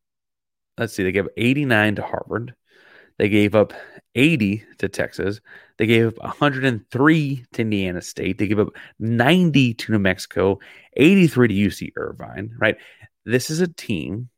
let's 0.78 0.92
see, 0.92 1.02
they 1.02 1.10
gave 1.10 1.26
89 1.36 1.96
to 1.96 2.02
Harvard. 2.02 2.54
They 3.18 3.28
gave 3.28 3.56
up 3.56 3.74
80 4.14 4.64
to 4.78 4.88
Texas. 4.88 5.40
They 5.78 5.86
gave 5.86 6.06
up 6.06 6.18
103 6.18 7.44
to 7.52 7.60
Indiana 7.60 8.00
State. 8.00 8.38
They 8.38 8.46
gave 8.46 8.60
up 8.60 8.68
90 9.00 9.74
to 9.74 9.92
New 9.92 9.98
Mexico, 9.98 10.60
83 10.96 11.48
to 11.48 11.54
UC 11.54 11.92
Irvine, 11.96 12.54
right? 12.56 12.76
This 13.24 13.50
is 13.50 13.60
a 13.60 13.68
team 13.68 14.28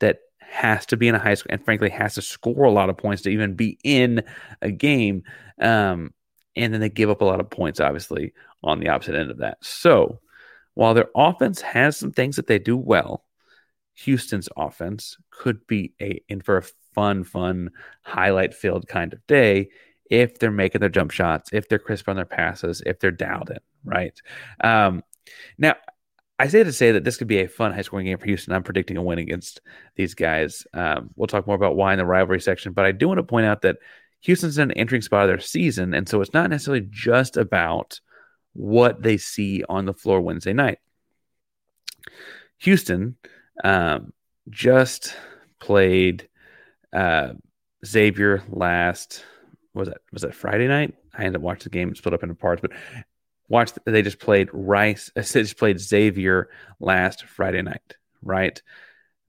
that 0.00 0.20
has 0.40 0.86
to 0.86 0.96
be 0.96 1.08
in 1.08 1.14
a 1.14 1.18
high 1.18 1.34
school 1.34 1.52
and 1.52 1.64
frankly 1.64 1.90
has 1.90 2.14
to 2.14 2.22
score 2.22 2.64
a 2.64 2.72
lot 2.72 2.88
of 2.88 2.96
points 2.96 3.22
to 3.22 3.30
even 3.30 3.54
be 3.54 3.78
in 3.84 4.24
a 4.62 4.70
game. 4.70 5.24
Um, 5.60 6.14
and 6.56 6.72
then 6.72 6.80
they 6.80 6.88
give 6.88 7.10
up 7.10 7.20
a 7.20 7.26
lot 7.26 7.40
of 7.40 7.50
points, 7.50 7.80
obviously, 7.80 8.32
on 8.62 8.80
the 8.80 8.88
opposite 8.88 9.14
end 9.14 9.30
of 9.30 9.38
that. 9.38 9.58
So 9.60 10.20
while 10.76 10.92
their 10.92 11.08
offense 11.16 11.62
has 11.62 11.96
some 11.96 12.12
things 12.12 12.36
that 12.36 12.46
they 12.46 12.58
do 12.58 12.76
well, 12.76 13.24
Houston's 13.94 14.50
offense 14.58 15.16
could 15.30 15.66
be 15.66 15.94
a 16.02 16.22
in 16.28 16.42
for 16.42 16.58
a 16.58 16.64
fun, 16.94 17.24
fun, 17.24 17.70
highlight 18.02 18.52
filled 18.52 18.86
kind 18.86 19.14
of 19.14 19.26
day 19.26 19.70
if 20.10 20.38
they're 20.38 20.50
making 20.50 20.82
their 20.82 20.90
jump 20.90 21.12
shots, 21.12 21.48
if 21.54 21.66
they're 21.66 21.78
crisp 21.78 22.10
on 22.10 22.16
their 22.16 22.26
passes, 22.26 22.82
if 22.84 23.00
they're 23.00 23.10
dialed 23.10 23.48
in, 23.48 23.58
right? 23.84 24.20
Um, 24.62 25.02
now, 25.56 25.76
I 26.38 26.48
say 26.48 26.62
to 26.62 26.72
say 26.74 26.92
that 26.92 27.04
this 27.04 27.16
could 27.16 27.26
be 27.26 27.38
a 27.38 27.48
fun 27.48 27.72
high 27.72 27.80
scoring 27.80 28.04
game 28.04 28.18
for 28.18 28.26
Houston. 28.26 28.52
I'm 28.52 28.62
predicting 28.62 28.98
a 28.98 29.02
win 29.02 29.18
against 29.18 29.62
these 29.96 30.14
guys. 30.14 30.66
Um, 30.74 31.08
we'll 31.16 31.26
talk 31.26 31.46
more 31.46 31.56
about 31.56 31.76
why 31.76 31.94
in 31.94 31.98
the 31.98 32.04
rivalry 32.04 32.42
section, 32.42 32.74
but 32.74 32.84
I 32.84 32.92
do 32.92 33.08
want 33.08 33.16
to 33.16 33.24
point 33.24 33.46
out 33.46 33.62
that 33.62 33.78
Houston's 34.20 34.58
in 34.58 34.70
an 34.70 34.76
entering 34.76 35.00
spot 35.00 35.22
of 35.22 35.28
their 35.28 35.40
season, 35.40 35.94
and 35.94 36.06
so 36.06 36.20
it's 36.20 36.34
not 36.34 36.50
necessarily 36.50 36.86
just 36.90 37.38
about 37.38 37.98
what 38.56 39.02
they 39.02 39.16
see 39.16 39.62
on 39.68 39.84
the 39.84 39.94
floor 39.94 40.20
Wednesday 40.20 40.52
night. 40.52 40.78
Houston 42.58 43.16
um, 43.62 44.12
just 44.48 45.14
played 45.60 46.28
uh, 46.92 47.34
Xavier 47.84 48.42
last 48.48 49.24
was 49.74 49.88
that 49.88 49.98
was 50.12 50.22
that 50.22 50.34
Friday 50.34 50.68
night? 50.68 50.94
I 51.14 51.24
ended 51.24 51.36
up 51.36 51.42
watching 51.42 51.64
the 51.64 51.70
game 51.70 51.94
split 51.94 52.14
up 52.14 52.22
into 52.22 52.34
parts, 52.34 52.62
but 52.62 52.72
watched 53.48 53.78
they 53.84 54.02
just 54.02 54.18
played 54.18 54.48
Rice. 54.52 55.10
They 55.14 55.22
just 55.22 55.58
played 55.58 55.78
Xavier 55.78 56.48
last 56.80 57.24
Friday 57.24 57.62
night, 57.62 57.96
right? 58.22 58.60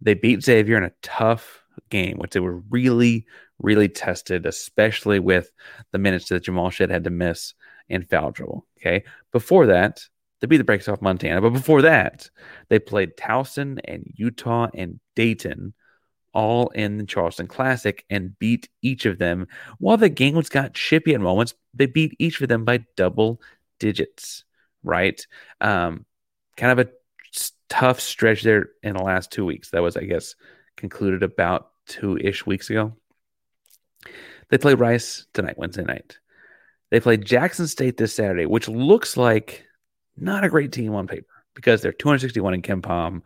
They 0.02 0.14
beat 0.14 0.44
Xavier 0.44 0.78
in 0.78 0.84
a 0.84 0.94
tough 1.02 1.64
game, 1.90 2.18
which 2.18 2.32
they 2.32 2.40
were 2.40 2.62
really, 2.70 3.26
really 3.60 3.90
tested, 3.90 4.46
especially 4.46 5.20
with 5.20 5.52
the 5.92 5.98
minutes 5.98 6.30
that 6.30 6.44
Jamal 6.44 6.70
Shead 6.70 6.90
had 6.90 7.04
to 7.04 7.10
miss 7.10 7.54
trouble. 7.90 8.66
Okay. 8.80 9.04
Before 9.32 9.68
that, 9.68 10.04
they 10.40 10.48
beat 10.48 10.58
the 10.58 10.64
breaks 10.64 10.88
off 10.88 11.02
Montana. 11.02 11.42
But 11.42 11.54
before 11.54 11.82
that, 11.84 12.30
they 12.70 12.80
played 12.80 13.18
Towson 13.18 13.80
and 13.86 14.04
Utah 14.16 14.68
and 14.74 15.00
Dayton 15.16 15.74
all 16.34 16.70
in 16.70 16.98
the 16.98 17.06
Charleston 17.06 17.48
Classic 17.48 18.06
and 18.10 18.38
beat 18.38 18.70
each 18.84 19.06
of 19.06 19.18
them. 19.18 19.48
While 19.80 19.98
the 19.98 20.10
games 20.10 20.50
got 20.50 20.76
chippy 20.76 21.16
at 21.16 21.22
moments, 21.22 21.56
they 21.74 21.88
beat 21.88 22.16
each 22.20 22.40
of 22.42 22.48
them 22.48 22.64
by 22.64 22.86
double 22.96 23.42
digits, 23.80 24.44
right? 24.84 25.26
Um, 25.62 26.06
kind 26.56 26.80
of 26.80 26.88
a 26.88 26.92
tough 27.70 28.00
stretch 28.00 28.44
there 28.44 28.70
in 28.84 28.96
the 28.96 29.04
last 29.04 29.32
two 29.32 29.46
weeks. 29.46 29.72
That 29.72 29.82
was, 29.82 29.98
I 29.98 30.04
guess, 30.04 30.36
concluded 30.76 31.24
about 31.24 31.72
two 31.88 32.18
ish 32.18 32.46
weeks 32.46 32.70
ago. 32.70 32.96
They 34.50 34.58
play 34.58 34.76
Rice 34.76 35.26
tonight, 35.34 35.58
Wednesday 35.58 35.84
night. 35.84 36.20
They 36.90 37.00
play 37.00 37.18
Jackson 37.18 37.68
State 37.68 37.98
this 37.98 38.14
Saturday, 38.14 38.46
which 38.46 38.68
looks 38.68 39.18
like 39.18 39.66
not 40.16 40.44
a 40.44 40.50
great 40.50 40.72
team 40.72 40.94
on 40.96 41.08
paper 41.08 41.44
because 41.54 41.82
they're 41.82 41.92
261 41.92 42.54
in 42.54 42.62
KenPom. 42.62 43.22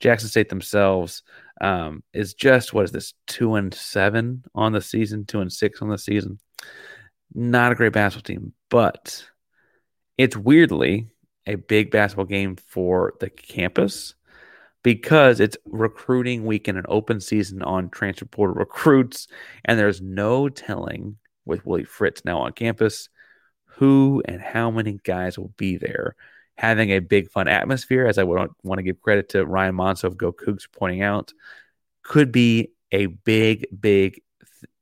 Jackson 0.00 0.28
State 0.28 0.48
themselves 0.48 1.22
um, 1.60 2.02
is 2.12 2.34
just 2.34 2.72
what 2.72 2.84
is 2.84 2.92
this 2.92 3.14
two 3.26 3.54
and 3.54 3.72
seven 3.74 4.44
on 4.54 4.72
the 4.72 4.80
season, 4.80 5.24
two 5.24 5.40
and 5.40 5.52
six 5.52 5.82
on 5.82 5.88
the 5.88 5.98
season. 5.98 6.38
Not 7.34 7.72
a 7.72 7.74
great 7.74 7.92
basketball 7.92 8.34
team, 8.34 8.52
but 8.70 9.24
it's 10.16 10.36
weirdly 10.36 11.08
a 11.46 11.56
big 11.56 11.90
basketball 11.90 12.26
game 12.26 12.56
for 12.56 13.14
the 13.20 13.30
campus 13.30 14.14
because 14.82 15.40
it's 15.40 15.56
recruiting 15.64 16.46
week 16.46 16.68
and 16.68 16.78
an 16.78 16.84
open 16.88 17.20
season 17.20 17.62
on 17.62 17.90
transfer 17.90 18.24
portal 18.24 18.54
recruits, 18.54 19.28
and 19.64 19.78
there's 19.78 20.00
no 20.00 20.48
telling 20.48 21.16
with 21.48 21.66
Willie 21.66 21.84
Fritz 21.84 22.24
now 22.24 22.40
on 22.40 22.52
campus 22.52 23.08
who 23.66 24.22
and 24.24 24.40
how 24.40 24.70
many 24.70 24.98
guys 25.04 25.38
will 25.38 25.52
be 25.56 25.76
there 25.76 26.14
having 26.58 26.90
a 26.90 26.98
big 26.98 27.30
fun 27.30 27.46
atmosphere, 27.46 28.06
as 28.06 28.18
I 28.18 28.24
would 28.24 28.50
want 28.64 28.80
to 28.80 28.82
give 28.82 29.00
credit 29.00 29.28
to 29.30 29.46
Ryan 29.46 29.76
Monso 29.76 30.04
of 30.04 30.16
Go 30.16 30.32
Coogs 30.32 30.66
pointing 30.70 31.02
out, 31.02 31.32
could 32.02 32.32
be 32.32 32.72
a 32.90 33.06
big, 33.06 33.66
big 33.80 34.22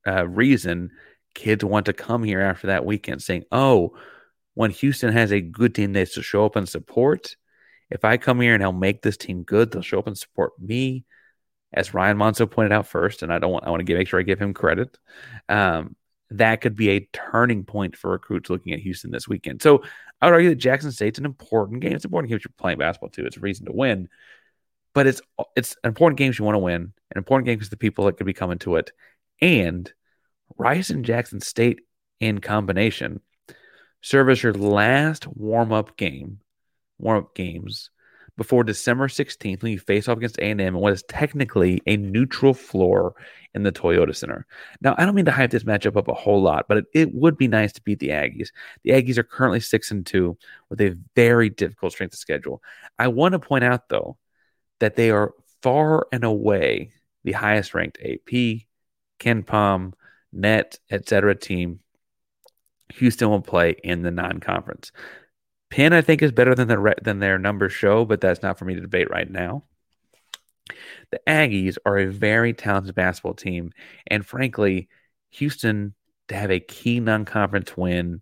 uh, 0.07 0.27
reason 0.27 0.91
kids 1.35 1.63
want 1.63 1.87
to 1.87 1.93
come 1.93 2.25
here 2.25 2.41
after 2.41 2.69
that 2.69 2.87
weekend, 2.87 3.23
saying, 3.23 3.45
"Oh, 3.53 3.99
when 4.55 4.71
Houston 4.71 5.13
has 5.13 5.33
a 5.33 5.41
good 5.43 5.75
team, 5.75 5.93
they 5.93 6.07
to 6.07 6.23
show 6.23 6.47
up 6.47 6.57
and 6.57 6.69
support. 6.69 7.37
If 7.91 8.05
I 8.05 8.17
come 8.17 8.41
here 8.41 8.55
and 8.55 8.63
I'll 8.63 8.73
make 8.73 9.03
this 9.03 9.19
team 9.19 9.43
good, 9.43 9.71
they'll 9.71 9.83
show 9.83 9.99
up 9.99 10.07
and 10.07 10.19
support 10.19 10.53
me." 10.59 11.05
As 11.73 11.93
Ryan 11.93 12.17
Monso 12.17 12.51
pointed 12.51 12.73
out 12.73 12.87
first, 12.87 13.23
and 13.23 13.31
I 13.31 13.39
don't 13.39 13.53
want 13.53 13.67
I 13.67 13.71
want 13.71 13.87
to 13.87 13.95
make 13.95 14.09
sure 14.09 14.19
I 14.19 14.23
give 14.23 14.41
him 14.41 14.55
credit. 14.55 14.97
Um, 15.49 15.95
that 16.31 16.61
could 16.61 16.77
be 16.77 16.91
a 16.91 17.09
turning 17.13 17.65
point 17.65 17.97
for 17.97 18.11
recruits 18.11 18.51
looking 18.51 18.73
at 18.73 18.81
Houston 18.81 19.11
this 19.11 19.29
weekend. 19.29 19.63
So 19.63 19.83
I 20.21 20.27
would 20.27 20.35
argue 20.35 20.51
that 20.51 20.57
Jackson 20.57 20.93
State's 20.93 21.19
an 21.19 21.25
important 21.25 21.81
game. 21.81 21.93
It's 21.93 22.05
an 22.05 22.09
important 22.09 22.31
game 22.31 22.41
you're 22.43 22.53
playing 22.59 22.79
basketball 22.79 23.11
too. 23.11 23.27
It's 23.27 23.37
a 23.37 23.41
reason 23.41 23.67
to 23.67 23.73
win, 23.73 24.09
but 24.95 25.07
it's 25.07 25.21
it's 25.55 25.77
an 25.85 25.89
important 25.89 26.19
game 26.19 26.31
if 26.31 26.39
you 26.39 26.45
want 26.45 26.57
to 26.57 26.61
win. 26.61 26.93
An 27.11 27.19
important 27.19 27.47
game 27.47 27.57
because 27.57 27.71
the 27.71 27.77
people 27.77 28.07
that 28.07 28.17
could 28.17 28.27
be 28.27 28.33
coming 28.33 28.59
to 28.61 28.77
it, 28.77 28.93
and 29.41 29.93
Rice 30.57 30.91
and 30.91 31.05
Jackson 31.05 31.41
State 31.41 31.81
in 32.19 32.41
combination 32.41 33.21
serve 34.01 34.29
as 34.31 34.43
your 34.43 34.55
last 34.55 35.27
warm 35.27 35.73
up 35.73 35.97
game, 35.97 36.41
warm 36.99 37.19
up 37.25 37.35
games 37.35 37.91
before 38.37 38.65
December 38.65 39.09
16th 39.09 39.63
when 39.63 39.73
you 39.73 39.79
face 39.79 40.09
off 40.09 40.19
against 40.19 40.39
A&M 40.39 40.61
in 40.61 40.75
what 40.75 40.93
is 40.93 41.03
technically 41.05 41.81
a 41.87 41.97
neutral 41.97 42.53
floor 42.53 43.15
in 43.55 43.63
the 43.63 43.73
Toyota 43.73 44.15
Center. 44.15 44.47
Now, 44.81 44.95
I 44.99 45.05
don't 45.05 45.15
mean 45.15 45.25
to 45.25 45.33
hype 45.33 45.51
this 45.51 45.65
matchup 45.65 45.97
up 45.97 46.09
a 46.09 46.15
whole 46.15 46.43
lot, 46.43 46.67
but 46.69 46.79
it, 46.79 46.85
it 46.93 47.15
would 47.15 47.39
be 47.39 47.49
nice 47.49 47.73
to 47.75 47.83
beat 47.83 47.99
the 47.99 48.11
Aggies. 48.11 48.49
The 48.85 48.91
Aggies 48.91 49.17
are 49.17 49.23
currently 49.23 49.61
6 49.61 49.91
and 49.91 50.05
2 50.05 50.37
with 50.69 50.81
a 50.81 50.99
very 51.15 51.49
difficult 51.49 51.93
strength 51.93 52.15
of 52.15 52.19
schedule. 52.19 52.63
I 52.99 53.09
want 53.09 53.33
to 53.33 53.39
point 53.39 53.65
out 53.65 53.89
though 53.89 54.19
that 54.81 54.97
they 54.97 55.11
are 55.11 55.33
far 55.63 56.07
and 56.13 56.25
away 56.25 56.93
the 57.25 57.33
highest 57.33 57.75
ranked 57.75 57.99
AP, 58.05 58.61
KenPom, 59.19 59.93
Net, 60.33 60.79
etc. 60.91 61.35
team 61.35 61.81
Houston 62.95 63.31
will 63.31 63.41
play 63.41 63.77
in 63.83 64.03
the 64.03 64.11
non-conference. 64.11 64.93
Penn, 65.71 65.93
I 65.93 66.01
think, 66.01 66.23
is 66.23 66.33
better 66.33 66.55
than 66.55 66.69
the 66.69 66.95
than 67.03 67.19
their 67.19 67.39
numbers 67.39 67.73
show, 67.73 68.05
but 68.05 68.21
that's 68.21 68.43
not 68.43 68.59
for 68.59 68.65
me 68.65 68.75
to 68.75 68.81
debate 68.81 69.11
right 69.11 69.31
now. 69.31 69.65
The 71.11 71.21
Aggies 71.27 71.77
are 71.85 71.99
a 71.99 72.07
very 72.07 72.53
talented 72.53 72.95
basketball 72.95 73.35
team, 73.35 73.73
and 74.07 74.25
frankly, 74.25 74.89
Houston 75.31 75.95
to 76.29 76.35
have 76.35 76.51
a 76.51 76.61
key 76.61 77.01
non-conference 77.01 77.77
win, 77.77 78.21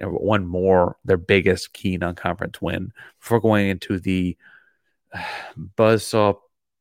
one 0.00 0.46
more, 0.46 0.96
their 1.04 1.16
biggest 1.16 1.72
key 1.72 1.96
non-conference 1.96 2.60
win 2.60 2.92
before 3.18 3.40
going 3.40 3.68
into 3.68 3.98
the 3.98 4.36
buzzsaw 5.76 6.36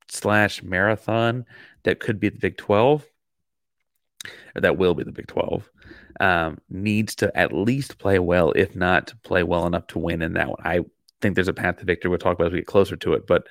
slash 0.09 0.63
marathon 0.63 1.45
that 1.83 1.99
could 1.99 2.19
be 2.19 2.29
the 2.29 2.39
Big 2.39 2.57
Twelve, 2.57 3.05
or 4.55 4.61
that 4.61 4.77
will 4.77 4.93
be 4.93 5.03
the 5.03 5.11
Big 5.11 5.27
Twelve 5.27 5.69
um, 6.19 6.57
needs 6.69 7.15
to 7.15 7.35
at 7.37 7.53
least 7.53 7.97
play 7.97 8.19
well, 8.19 8.51
if 8.51 8.75
not 8.75 9.13
play 9.23 9.43
well 9.43 9.65
enough 9.65 9.87
to 9.87 9.99
win 9.99 10.21
in 10.21 10.33
that 10.33 10.49
one. 10.49 10.59
I 10.63 10.81
think 11.21 11.35
there's 11.35 11.47
a 11.47 11.53
path 11.53 11.77
to 11.77 11.85
victory. 11.85 12.09
We'll 12.09 12.19
talk 12.19 12.35
about 12.35 12.47
as 12.47 12.53
we 12.53 12.59
get 12.59 12.67
closer 12.67 12.95
to 12.97 13.13
it, 13.13 13.27
but 13.27 13.47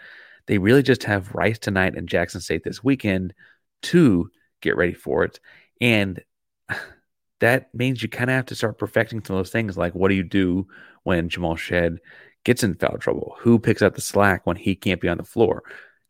they 0.46 0.59
really 0.59 0.83
just 0.83 1.04
have 1.04 1.35
Rice 1.35 1.59
tonight 1.59 1.94
and 1.96 2.09
Jackson 2.09 2.40
State 2.40 2.64
this 2.64 2.83
weekend 2.83 3.35
to 3.83 4.31
get 4.61 4.76
ready 4.76 4.94
for 4.94 5.24
it. 5.24 5.40
And 5.81 6.22
that 7.40 7.72
means 7.74 8.02
you 8.02 8.09
kind 8.09 8.31
of 8.31 8.37
have 8.37 8.46
to 8.46 8.57
start 8.57 8.78
perfecting 8.78 9.22
some 9.24 9.37
of 9.37 9.40
those 9.40 9.52
things 9.52 9.76
like 9.76 9.94
what 9.94 10.09
do 10.09 10.14
you 10.14 10.24
do 10.24 10.66
when 11.04 11.28
Jamal 11.28 11.57
Shead 11.57 11.98
gets 12.44 12.62
in 12.62 12.74
foul 12.74 12.98
trouble? 12.98 13.37
Who 13.40 13.59
picks 13.59 13.83
up 13.83 13.94
the 13.94 14.00
slack 14.00 14.46
when 14.46 14.57
he 14.57 14.74
can't 14.74 15.00
be 15.00 15.09
on 15.09 15.18
the 15.18 15.24
floor? 15.24 15.62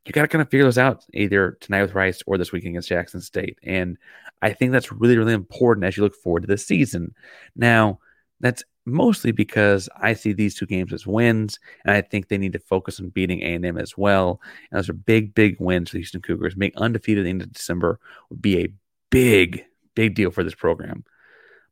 You 0.07 0.13
got 0.13 0.23
to 0.23 0.29
kind 0.29 0.41
of 0.41 0.49
figure 0.49 0.65
those 0.65 0.79
out 0.79 1.05
either 1.13 1.59
tonight 1.61 1.83
with 1.83 1.95
Rice 1.95 2.23
or 2.27 2.39
this 2.39 2.51
weekend 2.51 2.73
against 2.73 2.89
Jackson 2.89 3.21
State. 3.21 3.59
And 3.63 3.99
I 4.43 4.53
think 4.53 4.73
that's 4.73 4.93
really, 4.93 5.19
really 5.19 5.33
important 5.33 5.85
as 5.85 5.97
you 5.97 6.03
look 6.03 6.15
forward 6.15 6.43
to 6.43 6.47
the 6.47 6.59
season. 6.59 7.15
Now, 7.57 8.01
that's 8.41 8.63
mostly 8.87 9.33
because 9.33 9.89
I 9.97 10.15
see 10.15 10.33
these 10.33 10.55
two 10.55 10.67
games 10.67 10.93
as 10.93 11.07
wins, 11.07 11.59
and 11.85 11.95
I 11.95 12.01
think 12.01 12.29
they 12.29 12.39
need 12.39 12.53
to 12.55 12.59
focus 12.59 13.01
on 13.01 13.11
beating 13.11 13.43
A&M 13.43 13.79
as 13.79 13.97
well. 13.97 14.41
And 14.71 14.79
those 14.79 14.89
are 14.89 14.95
big, 14.95 15.35
big 15.35 15.57
wins 15.61 15.91
for 15.91 15.95
the 15.95 16.01
Houston 16.01 16.23
Cougars. 16.23 16.55
Being 16.55 16.73
undefeated 16.77 17.23
at 17.23 17.25
the 17.25 17.31
end 17.31 17.43
of 17.43 17.53
December 17.53 18.01
would 18.31 18.43
be 18.43 18.61
a 18.61 18.73
big, 19.11 19.65
big 19.95 20.15
deal 20.15 20.31
for 20.31 20.45
this 20.45 20.55
program. 20.55 21.05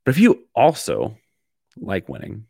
But 0.04 0.14
if 0.14 0.20
you 0.20 0.46
also 0.54 1.16
like 1.76 2.08
winning, 2.08 2.46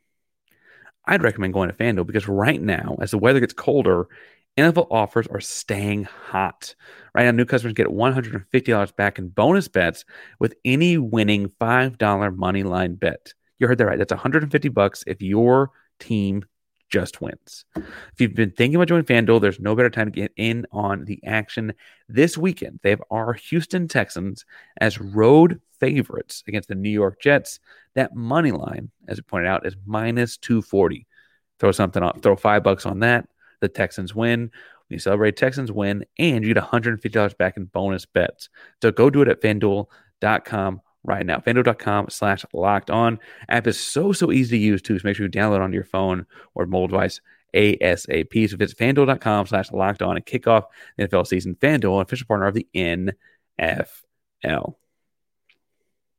I'd 1.04 1.22
recommend 1.22 1.54
going 1.54 1.70
to 1.70 1.74
FanDuel 1.74 2.06
because 2.06 2.26
right 2.26 2.60
now, 2.60 2.96
as 3.00 3.12
the 3.12 3.18
weather 3.18 3.40
gets 3.40 3.52
colder, 3.52 4.08
NFL 4.56 4.88
offers 4.90 5.26
are 5.26 5.40
staying 5.40 6.04
hot. 6.04 6.74
Right 7.14 7.24
now, 7.24 7.30
new 7.30 7.44
customers 7.44 7.74
get 7.74 7.88
$150 7.88 8.96
back 8.96 9.18
in 9.18 9.28
bonus 9.28 9.68
bets 9.68 10.04
with 10.38 10.54
any 10.64 10.98
winning 10.98 11.50
$5 11.60 12.36
money 12.36 12.62
line 12.62 12.94
bet. 12.94 13.34
You 13.58 13.66
heard 13.66 13.78
that 13.78 13.86
right. 13.86 13.98
That's 13.98 14.12
150 14.12 14.68
bucks 14.70 15.04
if 15.06 15.20
your 15.20 15.70
team 15.98 16.44
just 16.88 17.20
wins. 17.20 17.64
If 17.76 18.20
you've 18.20 18.34
been 18.34 18.52
thinking 18.52 18.76
about 18.76 18.88
joining 18.88 19.04
FanDuel, 19.04 19.40
there's 19.40 19.60
no 19.60 19.74
better 19.74 19.90
time 19.90 20.06
to 20.06 20.20
get 20.20 20.32
in 20.36 20.66
on 20.72 21.04
the 21.04 21.20
action 21.24 21.74
this 22.08 22.38
weekend. 22.38 22.80
They 22.82 22.90
have 22.90 23.02
our 23.10 23.32
Houston 23.34 23.88
Texans 23.88 24.44
as 24.80 25.00
road 25.00 25.60
favorites 25.80 26.44
against 26.46 26.68
the 26.68 26.74
New 26.74 26.90
York 26.90 27.20
Jets. 27.20 27.60
That 27.94 28.14
money 28.14 28.52
line, 28.52 28.90
as 29.08 29.18
it 29.18 29.26
pointed 29.26 29.48
out, 29.48 29.66
is 29.66 29.76
minus 29.84 30.36
240. 30.36 31.06
Throw 31.58 31.72
something 31.72 32.02
on, 32.02 32.20
throw 32.20 32.36
five 32.36 32.62
bucks 32.62 32.86
on 32.86 33.00
that. 33.00 33.28
The 33.60 33.68
Texans 33.68 34.14
win. 34.14 34.50
When 34.88 34.94
you 34.94 34.98
celebrate 34.98 35.36
Texans 35.36 35.72
win, 35.72 36.04
and 36.18 36.44
you 36.44 36.54
get 36.54 36.62
$150 36.62 37.38
back 37.38 37.56
in 37.56 37.64
bonus 37.64 38.06
bets. 38.06 38.48
So 38.82 38.92
go 38.92 39.10
do 39.10 39.22
it 39.22 39.28
at 39.28 39.42
fanduel.com 39.42 40.80
right 41.06 41.24
now. 41.24 41.38
FanDuel.com 41.38 42.08
slash 42.10 42.44
locked 42.52 42.90
on. 42.90 43.18
App 43.48 43.66
is 43.66 43.78
so, 43.78 44.12
so 44.12 44.32
easy 44.32 44.58
to 44.58 44.64
use 44.64 44.82
too. 44.82 44.98
So 44.98 45.06
make 45.06 45.16
sure 45.16 45.26
you 45.26 45.32
download 45.32 45.60
on 45.60 45.72
your 45.72 45.84
phone 45.84 46.26
or 46.54 46.66
mobile 46.66 46.88
device 46.88 47.20
ASAP. 47.54 48.50
So 48.50 48.56
visit 48.56 48.78
fanduel.com 48.78 49.46
slash 49.46 49.72
locked 49.72 50.02
on 50.02 50.16
and 50.16 50.26
kick 50.26 50.46
off 50.46 50.64
the 50.96 51.08
NFL 51.08 51.26
season. 51.26 51.54
FanDuel, 51.56 52.02
official 52.02 52.26
partner 52.26 52.46
of 52.46 52.54
the 52.54 52.66
NFL. 52.74 54.74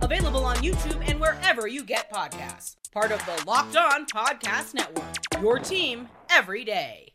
Available 0.00 0.44
on 0.44 0.56
YouTube 0.56 1.02
and 1.08 1.20
wherever 1.20 1.66
you 1.66 1.82
get 1.82 2.10
podcasts. 2.12 2.76
Part 2.92 3.12
of 3.12 3.24
the 3.26 3.44
Locked 3.46 3.76
On 3.76 4.06
Podcast 4.06 4.74
Network. 4.74 5.04
Your 5.42 5.58
team 5.58 6.08
every 6.30 6.64
day. 6.64 7.14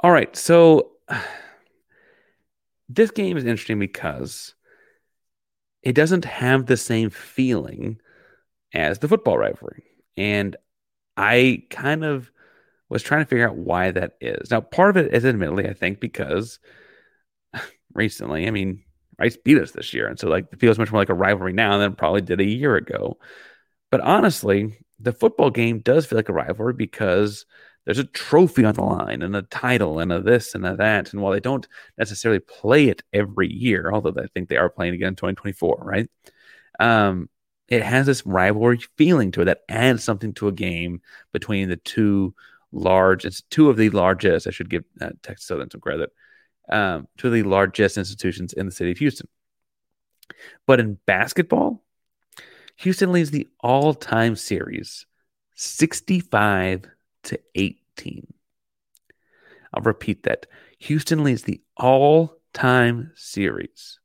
All 0.00 0.10
right. 0.10 0.34
So 0.36 0.92
this 2.88 3.10
game 3.10 3.36
is 3.36 3.44
interesting 3.44 3.78
because 3.78 4.54
it 5.82 5.94
doesn't 5.94 6.24
have 6.24 6.66
the 6.66 6.76
same 6.76 7.10
feeling 7.10 8.00
as 8.74 8.98
the 8.98 9.08
football 9.08 9.38
rivalry. 9.38 9.84
And 10.16 10.56
I 11.16 11.62
kind 11.70 12.04
of 12.04 12.30
was 12.88 13.02
trying 13.02 13.22
to 13.22 13.28
figure 13.28 13.48
out 13.48 13.56
why 13.56 13.92
that 13.92 14.16
is. 14.20 14.50
Now, 14.50 14.60
part 14.60 14.90
of 14.90 14.96
it 14.96 15.14
is 15.14 15.24
admittedly, 15.24 15.68
I 15.68 15.74
think, 15.74 16.00
because 16.00 16.58
recently, 17.94 18.46
I 18.46 18.50
mean, 18.50 18.82
Rice 19.20 19.36
beat 19.36 19.58
us 19.58 19.72
this 19.72 19.92
year. 19.92 20.08
And 20.08 20.18
so 20.18 20.28
like 20.28 20.46
it 20.52 20.60
feels 20.60 20.78
much 20.78 20.90
more 20.90 21.00
like 21.00 21.10
a 21.10 21.14
rivalry 21.14 21.52
now 21.52 21.76
than 21.78 21.92
it 21.92 21.98
probably 21.98 22.22
did 22.22 22.40
a 22.40 22.44
year 22.44 22.76
ago. 22.76 23.18
But 23.90 24.00
honestly, 24.00 24.78
the 24.98 25.12
football 25.12 25.50
game 25.50 25.80
does 25.80 26.06
feel 26.06 26.16
like 26.16 26.28
a 26.28 26.32
rivalry 26.32 26.74
because 26.74 27.44
there's 27.84 27.98
a 27.98 28.04
trophy 28.04 28.64
on 28.64 28.74
the 28.74 28.82
line 28.82 29.22
and 29.22 29.34
a 29.34 29.42
title 29.42 29.98
and 29.98 30.12
a 30.12 30.20
this 30.20 30.54
and 30.54 30.66
a 30.66 30.76
that. 30.76 31.12
And 31.12 31.22
while 31.22 31.32
they 31.32 31.40
don't 31.40 31.66
necessarily 31.98 32.40
play 32.40 32.88
it 32.88 33.02
every 33.12 33.52
year, 33.52 33.90
although 33.92 34.14
I 34.16 34.26
think 34.32 34.48
they 34.48 34.56
are 34.56 34.70
playing 34.70 34.94
again 34.94 35.08
in 35.08 35.16
2024, 35.16 35.82
right? 35.82 36.08
Um, 36.78 37.28
it 37.68 37.82
has 37.82 38.06
this 38.06 38.26
rivalry 38.26 38.80
feeling 38.96 39.30
to 39.32 39.42
it 39.42 39.46
that 39.46 39.62
adds 39.68 40.02
something 40.02 40.34
to 40.34 40.48
a 40.48 40.52
game 40.52 41.00
between 41.32 41.68
the 41.68 41.76
two 41.76 42.34
large, 42.72 43.24
it's 43.24 43.42
two 43.42 43.70
of 43.70 43.76
the 43.76 43.90
largest, 43.90 44.46
I 44.46 44.50
should 44.50 44.70
give 44.70 44.84
uh, 45.00 45.10
Texas 45.22 45.46
Southern 45.46 45.70
some 45.70 45.80
credit, 45.80 46.10
um, 46.70 47.08
of 47.22 47.32
the 47.32 47.42
largest 47.42 47.98
institutions 47.98 48.52
in 48.52 48.66
the 48.66 48.72
city 48.72 48.92
of 48.92 48.98
Houston. 48.98 49.28
But 50.66 50.80
in 50.80 50.98
basketball, 51.06 51.82
Houston 52.76 53.12
leads 53.12 53.30
the 53.30 53.48
all 53.60 53.94
time 53.94 54.36
series 54.36 55.06
65 55.54 56.84
to 57.24 57.40
18. 57.54 58.32
I'll 59.74 59.82
repeat 59.82 60.22
that. 60.24 60.46
Houston 60.78 61.22
leads 61.24 61.42
the 61.42 61.60
all 61.76 62.36
time 62.52 63.12
series 63.14 63.98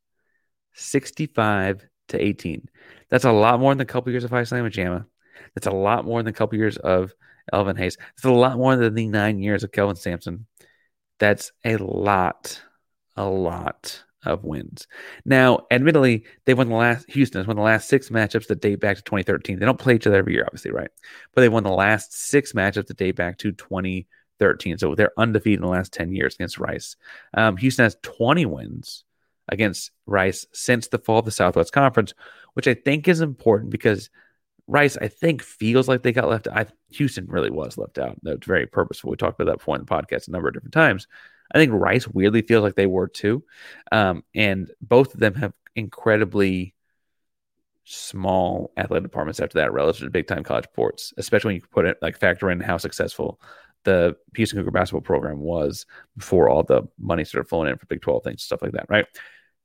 65 0.74 1.88
to 2.10 2.22
18. 2.22 2.68
That's 3.10 3.24
a 3.24 3.32
lot 3.32 3.60
more 3.60 3.74
than 3.74 3.82
a 3.82 3.86
couple 3.86 4.12
years 4.12 4.24
of 4.24 4.32
Phi 4.32 4.42
Slama 4.42 4.72
Jama. 4.72 5.06
That's 5.54 5.68
a 5.68 5.72
lot 5.72 6.06
more 6.06 6.22
than 6.22 6.34
a 6.34 6.34
couple 6.34 6.58
years 6.58 6.78
of 6.78 7.14
Elvin 7.54 7.78
Hayes. 7.78 7.98
It's 8.16 8.26
a 8.26 8.32
lot 8.32 8.58
more 8.58 8.76
than 8.76 8.94
the 8.94 9.08
nine 9.08 9.40
years 9.40 9.64
of 9.64 9.72
Kelvin 9.72 9.96
Sampson. 9.96 10.48
That's 11.20 11.52
a 11.64 11.78
lot, 11.78 12.62
a 13.16 13.26
lot 13.26 14.04
of 14.26 14.44
wins. 14.44 14.88
Now, 15.24 15.66
admittedly, 15.72 16.26
they 16.46 16.54
won 16.54 16.70
the 16.70 16.76
last 16.76 17.10
Houston 17.12 17.40
has 17.40 17.48
won 17.48 17.56
the 17.56 17.62
last 17.62 17.88
six 17.88 18.10
matchups 18.10 18.48
that 18.48 18.62
date 18.62 18.80
back 18.80 18.98
to 18.98 19.04
2013. 19.04 19.60
They 19.60 19.66
don't 19.66 19.80
play 19.80 19.96
each 19.96 20.08
other 20.08 20.18
every 20.18 20.34
year, 20.34 20.46
obviously, 20.46 20.72
right? 20.72 20.90
But 21.34 21.42
they 21.42 21.50
won 21.50 21.64
the 21.64 21.70
last 21.70 22.14
six 22.14 22.54
matchups 22.54 22.88
that 22.88 22.98
date 22.98 23.16
back 23.16 23.38
to 23.40 23.52
2013. 23.52 24.78
So 24.78 24.96
they're 24.96 25.12
undefeated 25.18 25.60
in 25.60 25.66
the 25.66 25.72
last 25.72 25.94
10 25.94 26.12
years 26.14 26.36
against 26.36 26.58
Rice. 26.58 26.96
Um, 27.34 27.58
Houston 27.58 27.84
has 27.84 27.98
20 28.02 28.46
wins 28.46 29.04
against 29.48 29.92
Rice 30.06 30.48
since 30.54 30.88
the 30.88 30.98
fall 30.98 31.20
of 31.20 31.26
the 31.26 31.32
Southwest 31.32 31.72
Conference, 31.72 32.14
which 32.54 32.68
I 32.68 32.74
think 32.74 33.08
is 33.08 33.22
important 33.22 33.70
because 33.70 34.10
Rice, 34.68 34.98
I 34.98 35.08
think, 35.08 35.44
feels 35.44 35.88
like 35.88 36.02
they 36.02 36.12
got 36.12 36.30
left. 36.30 36.48
out. 36.48 36.70
Houston 36.90 37.28
really 37.28 37.52
was 37.52 37.78
left 37.78 37.98
out. 37.98 38.18
That's 38.24 38.46
very 38.46 38.66
purposeful. 38.66 39.12
We 39.12 39.18
talked 39.18 39.40
about 39.40 39.52
that 39.52 39.60
before 39.60 39.76
in 39.76 39.82
the 39.82 39.88
podcast 39.88 40.28
a 40.28 40.32
number 40.32 40.48
of 40.48 40.54
different 40.54 40.74
times. 40.74 41.08
I 41.54 41.60
think 41.60 41.72
Rice 41.72 42.08
weirdly 42.08 42.42
feels 42.42 42.64
like 42.64 42.76
they 42.76 42.88
were 42.88 43.08
too, 43.08 43.44
um, 43.92 44.24
and 44.34 44.72
both 44.82 45.14
of 45.14 45.20
them 45.20 45.36
have 45.36 45.54
incredibly 45.76 46.74
small 47.84 48.72
athletic 48.78 49.04
departments 49.04 49.40
after 49.40 49.60
that 49.60 49.72
relative 49.72 50.06
to 50.06 50.10
big 50.10 50.28
time 50.28 50.44
college 50.44 50.66
sports, 50.66 51.14
especially 51.18 51.50
when 51.50 51.56
you 51.58 51.68
put 51.72 51.86
it 51.86 51.98
like 52.02 52.18
factor 52.18 52.50
in 52.50 52.60
how 52.60 52.78
successful 52.78 53.40
the 53.84 54.16
Houston 54.36 54.58
Cougar 54.60 54.72
basketball 54.72 55.02
program 55.02 55.40
was 55.40 55.86
before 56.18 56.50
all 56.50 56.64
the 56.64 56.84
money 57.00 57.24
started 57.24 57.48
flowing 57.48 57.70
in 57.70 57.78
for 57.78 57.86
Big 57.86 58.02
12 58.02 58.24
things, 58.24 58.44
stuff 58.44 58.64
like 58.64 58.72
that, 58.72 58.88
right? 58.90 59.06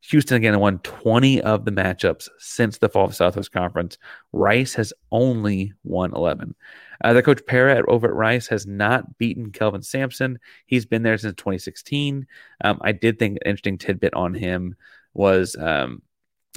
Houston 0.03 0.39
again 0.39 0.59
won 0.59 0.79
20 0.81 1.43
of 1.43 1.65
the 1.65 1.71
matchups 1.71 2.29
since 2.39 2.79
the 2.79 2.89
fall 2.89 3.05
of 3.05 3.11
the 3.11 3.17
Southwest 3.17 3.53
Conference. 3.53 3.99
Rice 4.33 4.75
has 4.75 4.93
only 5.11 5.73
won 5.85 6.15
11. 6.15 6.55
Uh, 7.03 7.13
the 7.13 7.23
coach 7.23 7.45
Pera 7.47 7.83
over 7.89 8.09
at 8.09 8.15
Rice 8.15 8.47
has 8.49 8.67
not 8.67 9.19
beaten 9.19 9.53
Kelvin 9.53 9.83
Sampson. 9.83 10.39
He's 10.67 10.87
been 10.87 11.03
there 11.03 11.19
since 11.19 11.35
2016. 11.37 12.27
Um, 12.65 12.79
I 12.83 12.93
did 12.93 13.19
think 13.19 13.37
an 13.37 13.51
interesting 13.51 13.79
tidbit 13.79 14.15
on 14.15 14.35
him 14.35 14.75
was 15.15 15.57
um, 15.57 16.03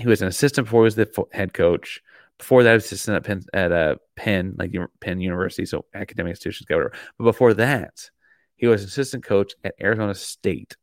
he 0.01 0.07
was 0.07 0.21
an 0.21 0.27
assistant 0.27 0.67
before 0.67 0.83
he 0.83 0.85
was 0.85 0.95
the 0.95 1.25
head 1.31 1.53
coach. 1.53 2.01
Before 2.37 2.63
that, 2.63 2.71
he 2.71 2.75
was 2.75 2.85
assistant 2.85 3.17
at 3.17 3.23
Penn, 3.23 3.43
at 3.53 3.71
uh, 3.71 3.95
Penn, 4.15 4.55
like 4.57 4.73
Penn 4.99 5.21
University, 5.21 5.65
so 5.65 5.85
academic 5.93 6.31
institutions, 6.31 6.67
whatever. 6.69 6.93
But 7.17 7.25
before 7.25 7.53
that, 7.55 8.09
he 8.55 8.67
was 8.67 8.83
assistant 8.83 9.23
coach 9.23 9.53
at 9.63 9.75
Arizona 9.81 10.15
State 10.15 10.75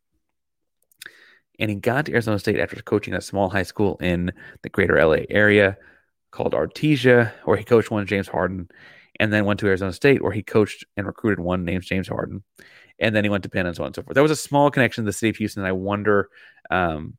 and 1.60 1.70
he 1.70 1.76
got 1.76 2.06
to 2.06 2.12
Arizona 2.12 2.38
State 2.38 2.58
after 2.58 2.80
coaching 2.82 3.14
a 3.14 3.20
small 3.20 3.50
high 3.50 3.62
school 3.62 3.98
in 4.00 4.32
the 4.62 4.70
greater 4.70 4.96
LA 4.96 5.24
area 5.28 5.76
called 6.30 6.54
Artesia, 6.54 7.32
where 7.44 7.56
he 7.56 7.64
coached 7.64 7.90
one 7.90 8.06
James 8.06 8.28
Harden, 8.28 8.70
and 9.20 9.32
then 9.32 9.44
went 9.44 9.60
to 9.60 9.66
Arizona 9.66 9.92
State, 9.92 10.22
where 10.22 10.32
he 10.32 10.42
coached 10.42 10.86
and 10.96 11.06
recruited 11.06 11.38
one 11.38 11.64
named 11.64 11.84
James 11.84 12.08
Harden. 12.08 12.42
And 12.98 13.14
then 13.14 13.24
he 13.24 13.30
went 13.30 13.42
to 13.44 13.50
Penn 13.50 13.66
and 13.66 13.76
so 13.76 13.82
on 13.82 13.88
and 13.88 13.94
so 13.94 14.02
forth. 14.02 14.14
There 14.14 14.22
was 14.22 14.32
a 14.32 14.36
small 14.36 14.70
connection 14.70 15.04
to 15.04 15.06
the 15.06 15.12
city 15.12 15.30
of 15.30 15.36
Houston. 15.36 15.64
I 15.64 15.72
wonder, 15.72 16.28
um, 16.70 17.16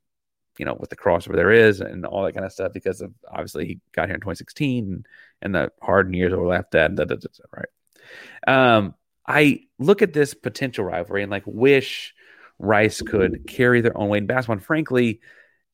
you 0.58 0.64
know, 0.64 0.74
what 0.74 0.90
the 0.90 0.96
crossover 0.96 1.34
there 1.34 1.52
is 1.52 1.80
and 1.80 2.04
all 2.04 2.24
that 2.24 2.34
kind 2.34 2.44
of 2.44 2.52
stuff, 2.52 2.72
because 2.72 3.00
of 3.00 3.12
obviously 3.30 3.66
he 3.66 3.80
got 3.92 4.08
here 4.08 4.14
in 4.14 4.20
2016 4.20 4.84
and, 4.84 5.06
and 5.40 5.54
the 5.54 5.72
Harden 5.80 6.14
years 6.14 6.32
overlapped 6.32 6.72
that, 6.72 6.94
da, 6.94 7.04
da, 7.04 7.14
da, 7.16 7.28
right? 7.56 8.76
Um, 8.76 8.94
I 9.26 9.60
look 9.78 10.02
at 10.02 10.12
this 10.12 10.34
potential 10.34 10.84
rivalry 10.84 11.22
and 11.22 11.30
like 11.30 11.44
wish 11.46 12.14
Rice 12.62 13.02
could 13.02 13.46
carry 13.46 13.80
their 13.80 13.96
own 13.98 14.08
weight 14.08 14.18
in 14.18 14.26
basketball. 14.26 14.56
And 14.56 14.64
frankly, 14.64 15.20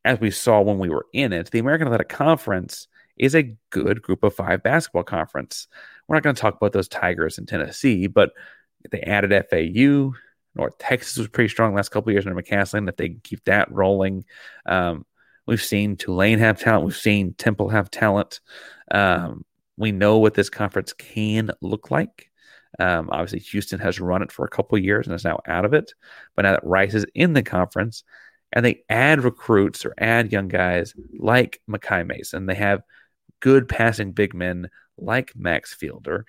as 0.05 0.19
we 0.19 0.31
saw 0.31 0.61
when 0.63 0.79
we 0.79 0.89
were 0.89 1.07
in 1.13 1.33
it, 1.33 1.51
the 1.51 1.59
American 1.59 1.87
Athletic 1.87 2.09
Conference 2.09 2.89
is 3.17 3.35
a 3.35 3.57
good 3.71 4.01
group 4.01 4.23
of 4.25 4.35
five 4.35 4.63
basketball 4.63 5.03
conference. 5.03 5.69
We're 6.07 6.17
not 6.17 6.23
going 6.23 6.35
to 6.35 6.41
talk 6.41 6.57
about 6.57 6.73
those 6.73 6.89
Tigers 6.89 7.37
in 7.37 7.47
Tennessee, 7.47 8.07
but 8.07 8.31
they 8.91 9.01
added 9.01 9.33
FAU. 9.51 10.13
North 10.55 10.79
Texas 10.79 11.19
was 11.19 11.29
pretty 11.29 11.49
strong 11.49 11.75
last 11.75 11.91
couple 11.91 12.11
years 12.13 12.27
under 12.27 12.41
McCasland. 12.41 12.89
If 12.89 12.97
they 12.97 13.11
keep 13.23 13.45
that 13.45 13.71
rolling, 13.71 14.25
um, 14.67 15.05
we've 15.47 15.63
seen 15.63 15.97
Tulane 15.97 16.39
have 16.39 16.59
talent. 16.59 16.87
We've 16.87 16.97
seen 16.97 17.35
Temple 17.35 17.69
have 17.69 17.91
talent. 17.91 18.41
Um, 18.91 19.45
we 19.77 19.93
know 19.93 20.19
what 20.19 20.35
this 20.35 20.49
conference 20.49 20.93
can 20.93 21.51
look 21.61 21.91
like. 21.91 22.28
Um, 22.79 23.09
obviously, 23.11 23.41
Houston 23.41 23.81
has 23.81 24.01
run 24.01 24.23
it 24.23 24.33
for 24.33 24.45
a 24.45 24.51
couple 24.51 24.79
years 24.79 25.07
and 25.07 25.15
is 25.15 25.25
now 25.25 25.41
out 25.47 25.65
of 25.65 25.75
it. 25.75 25.93
But 26.37 26.43
now 26.43 26.53
that 26.53 26.65
Rice 26.65 26.95
is 26.95 27.07
in 27.15 27.33
the 27.33 27.43
conference, 27.43 28.05
and 28.53 28.65
they 28.65 28.83
add 28.89 29.25
recruits 29.25 29.85
or 29.85 29.95
add 29.99 30.33
young 30.33 30.49
guys 30.49 30.95
like 31.19 31.61
Mekhi 31.69 32.07
Mason, 32.07 32.47
they 32.47 32.55
have 32.55 32.83
good 33.41 33.69
passing 33.69 34.13
big 34.13 34.35
men 34.35 34.71
like 34.97 35.37
Max 35.37 35.75
Fielder. 35.75 36.25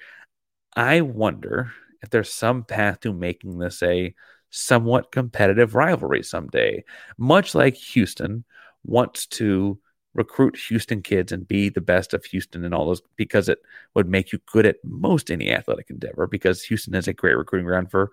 I 0.76 1.02
wonder 1.02 1.72
if 2.02 2.10
there's 2.10 2.34
some 2.34 2.64
path 2.64 3.02
to 3.02 3.14
making 3.14 3.58
this 3.58 3.82
a 3.84 4.14
somewhat 4.50 5.12
competitive 5.12 5.76
rivalry 5.76 6.24
someday, 6.24 6.84
much 7.18 7.56
like 7.56 7.76
Houston 7.76 8.44
wants 8.84 9.28
to 9.28 9.80
recruit 10.14 10.58
Houston 10.70 11.02
kids 11.02 11.32
and 11.32 11.48
be 11.48 11.70
the 11.70 11.82
best 11.82 12.14
of 12.14 12.26
Houston 12.26 12.66
and 12.66 12.74
all 12.74 12.86
those 12.86 13.02
because 13.16 13.48
it 13.48 13.60
would 13.96 14.08
make 14.08 14.32
you 14.32 14.40
good 14.52 14.66
at 14.66 14.78
most 14.84 15.30
any 15.30 15.52
athletic 15.52 15.90
endeavor 15.90 16.28
because 16.28 16.64
Houston 16.64 16.96
is 16.96 17.08
a 17.08 17.14
great 17.14 17.38
recruiting 17.38 17.68
ground 17.68 17.92
for 17.92 18.12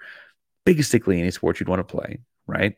basically 0.64 1.20
any 1.20 1.30
sport 1.30 1.58
you'd 1.58 1.68
want 1.68 1.86
to 1.86 1.96
play, 1.96 2.18
right? 2.46 2.76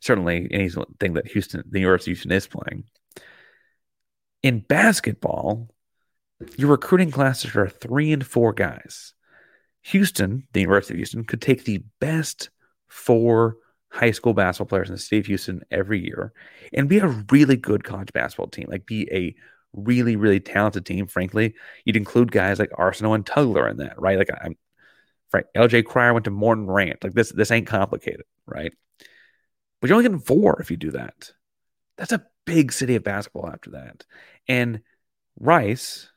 Certainly 0.00 0.48
anything 0.50 1.14
that 1.14 1.26
Houston, 1.28 1.62
the 1.68 1.80
University 1.80 2.12
of 2.12 2.18
Houston 2.18 2.32
is 2.32 2.46
playing. 2.46 2.84
In 4.42 4.60
basketball, 4.60 5.68
your 6.56 6.70
recruiting 6.70 7.10
classes 7.10 7.54
are 7.56 7.68
three 7.68 8.12
and 8.12 8.26
four 8.26 8.52
guys. 8.52 9.12
Houston, 9.82 10.46
the 10.52 10.60
University 10.60 10.94
of 10.94 10.98
Houston, 10.98 11.24
could 11.24 11.42
take 11.42 11.64
the 11.64 11.82
best 12.00 12.50
four 12.88 13.56
high 13.96 14.10
school 14.10 14.34
basketball 14.34 14.68
players 14.68 14.88
in 14.88 14.94
the 14.94 15.00
state 15.00 15.20
of 15.20 15.26
Houston 15.26 15.62
every 15.70 16.04
year 16.04 16.32
and 16.72 16.88
be 16.88 16.98
a 16.98 17.06
really 17.06 17.56
good 17.56 17.82
college 17.82 18.12
basketball 18.12 18.48
team, 18.48 18.66
like 18.68 18.86
be 18.86 19.08
a 19.10 19.34
really, 19.72 20.16
really 20.16 20.40
talented 20.40 20.84
team. 20.84 21.06
Frankly, 21.06 21.54
you'd 21.84 21.96
include 21.96 22.30
guys 22.30 22.58
like 22.58 22.70
Arceneaux 22.70 23.14
and 23.14 23.24
Tugler 23.24 23.70
in 23.70 23.78
that, 23.78 24.00
right? 24.00 24.18
Like 24.18 24.30
I'm 24.42 24.56
Frank 25.30 25.46
LJ 25.56 25.86
Cryer 25.86 26.12
went 26.12 26.24
to 26.24 26.30
Morton 26.30 26.66
Ranch. 26.66 26.98
Like 27.02 27.14
this, 27.14 27.32
this 27.32 27.50
ain't 27.50 27.66
complicated, 27.66 28.24
right? 28.46 28.72
But 29.80 29.88
you're 29.88 29.96
only 29.96 30.08
getting 30.08 30.24
four 30.24 30.60
if 30.60 30.70
you 30.70 30.76
do 30.76 30.92
that. 30.92 31.32
That's 31.96 32.12
a 32.12 32.24
big 32.44 32.72
city 32.72 32.96
of 32.96 33.04
basketball 33.04 33.48
after 33.48 33.70
that. 33.70 34.04
And 34.46 34.82
Rice 35.38 36.10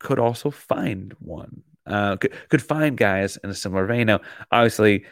could 0.00 0.18
also 0.18 0.50
find 0.50 1.14
one. 1.18 1.62
Uh, 1.86 2.16
could, 2.16 2.32
could 2.48 2.62
find 2.62 2.96
guys 2.96 3.38
in 3.42 3.48
a 3.48 3.54
similar 3.54 3.86
vein. 3.86 4.08
Now, 4.08 4.20
obviously, 4.50 5.04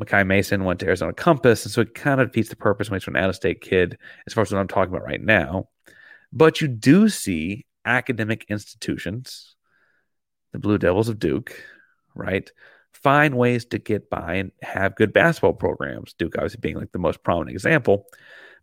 Mekhi 0.00 0.26
Mason 0.26 0.64
went 0.64 0.80
to 0.80 0.86
Arizona 0.86 1.12
Compass, 1.12 1.64
and 1.64 1.72
so 1.72 1.82
it 1.82 1.94
kind 1.94 2.20
of 2.20 2.28
defeats 2.28 2.48
the 2.48 2.56
purpose 2.56 2.90
when 2.90 2.98
he's 2.98 3.06
an 3.06 3.16
out 3.16 3.28
of 3.28 3.36
state 3.36 3.60
kid, 3.60 3.98
as 4.26 4.34
far 4.34 4.42
as 4.42 4.52
what 4.52 4.58
I'm 4.58 4.68
talking 4.68 4.92
about 4.92 5.06
right 5.06 5.20
now. 5.20 5.68
But 6.32 6.60
you 6.60 6.68
do 6.68 7.08
see 7.08 7.66
academic 7.84 8.46
institutions, 8.48 9.54
the 10.52 10.58
Blue 10.58 10.78
Devils 10.78 11.08
of 11.08 11.18
Duke, 11.18 11.62
right, 12.14 12.50
find 12.92 13.36
ways 13.36 13.66
to 13.66 13.78
get 13.78 14.10
by 14.10 14.34
and 14.34 14.52
have 14.62 14.96
good 14.96 15.12
basketball 15.12 15.52
programs. 15.52 16.14
Duke 16.14 16.36
obviously 16.36 16.60
being 16.60 16.76
like 16.76 16.92
the 16.92 16.98
most 16.98 17.22
prominent 17.22 17.54
example. 17.54 18.06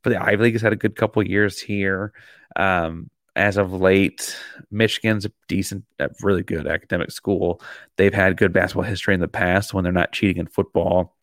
But 0.03 0.11
the 0.11 0.21
Ivy 0.21 0.43
League 0.43 0.53
has 0.53 0.61
had 0.61 0.73
a 0.73 0.77
good 0.77 0.95
couple 0.95 1.25
years 1.25 1.59
here. 1.59 2.11
Um, 2.55 3.09
as 3.35 3.57
of 3.57 3.71
late, 3.71 4.35
Michigan's 4.71 5.25
a 5.25 5.31
decent, 5.47 5.85
a 5.99 6.09
really 6.21 6.43
good 6.43 6.67
academic 6.67 7.11
school. 7.11 7.61
They've 7.97 8.13
had 8.13 8.35
good 8.35 8.51
basketball 8.51 8.83
history 8.83 9.13
in 9.13 9.19
the 9.19 9.27
past 9.27 9.73
when 9.73 9.83
they're 9.83 9.93
not 9.93 10.11
cheating 10.11 10.37
in 10.37 10.47
football. 10.47 11.15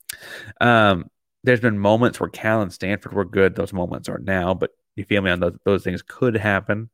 Um, 0.60 1.10
there's 1.44 1.60
been 1.60 1.78
moments 1.78 2.20
where 2.20 2.28
Cal 2.28 2.62
and 2.62 2.72
Stanford 2.72 3.12
were 3.12 3.24
good. 3.24 3.54
Those 3.54 3.72
moments 3.72 4.08
are 4.08 4.18
now, 4.18 4.54
but 4.54 4.70
you 4.96 5.04
feel 5.04 5.22
me 5.22 5.30
on 5.30 5.40
those, 5.40 5.56
those 5.64 5.84
things 5.84 6.02
could 6.02 6.36
happen, 6.36 6.90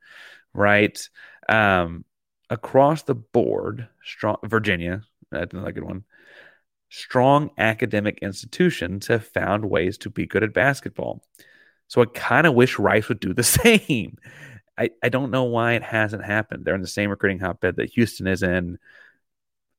right? 0.53 0.99
Um, 1.49 2.05
across 2.51 3.03
the 3.03 3.15
board, 3.15 3.89
strong 4.05 4.37
Virginia, 4.45 5.03
that's 5.31 5.53
another 5.53 5.73
good 5.73 5.85
one. 5.85 6.05
Strong 6.91 7.51
academic 7.59 8.19
institutions 8.23 9.09
have 9.09 9.27
found 9.27 9.69
ways 9.69 9.99
to 9.99 10.11
be 10.11 10.27
good 10.27 10.45
at 10.45 10.55
basketball. 10.55 11.25
So 11.89 12.03
I 12.03 12.07
kind 12.07 12.47
of 12.47 12.55
wish 12.55 12.79
Rice 12.79 13.09
would 13.09 13.21
do 13.21 13.35
the 13.35 13.43
same. 13.43 14.19
I, 14.77 14.91
I 15.03 15.09
don't 15.09 15.31
know 15.31 15.45
why 15.45 15.75
it 15.75 15.83
hasn't 15.83 16.25
happened. 16.25 16.65
They're 16.65 16.75
in 16.75 16.81
the 16.81 16.87
same 16.87 17.11
recruiting 17.11 17.39
hotbed 17.39 17.77
that 17.77 17.91
Houston 17.91 18.27
is 18.27 18.43
in. 18.43 18.79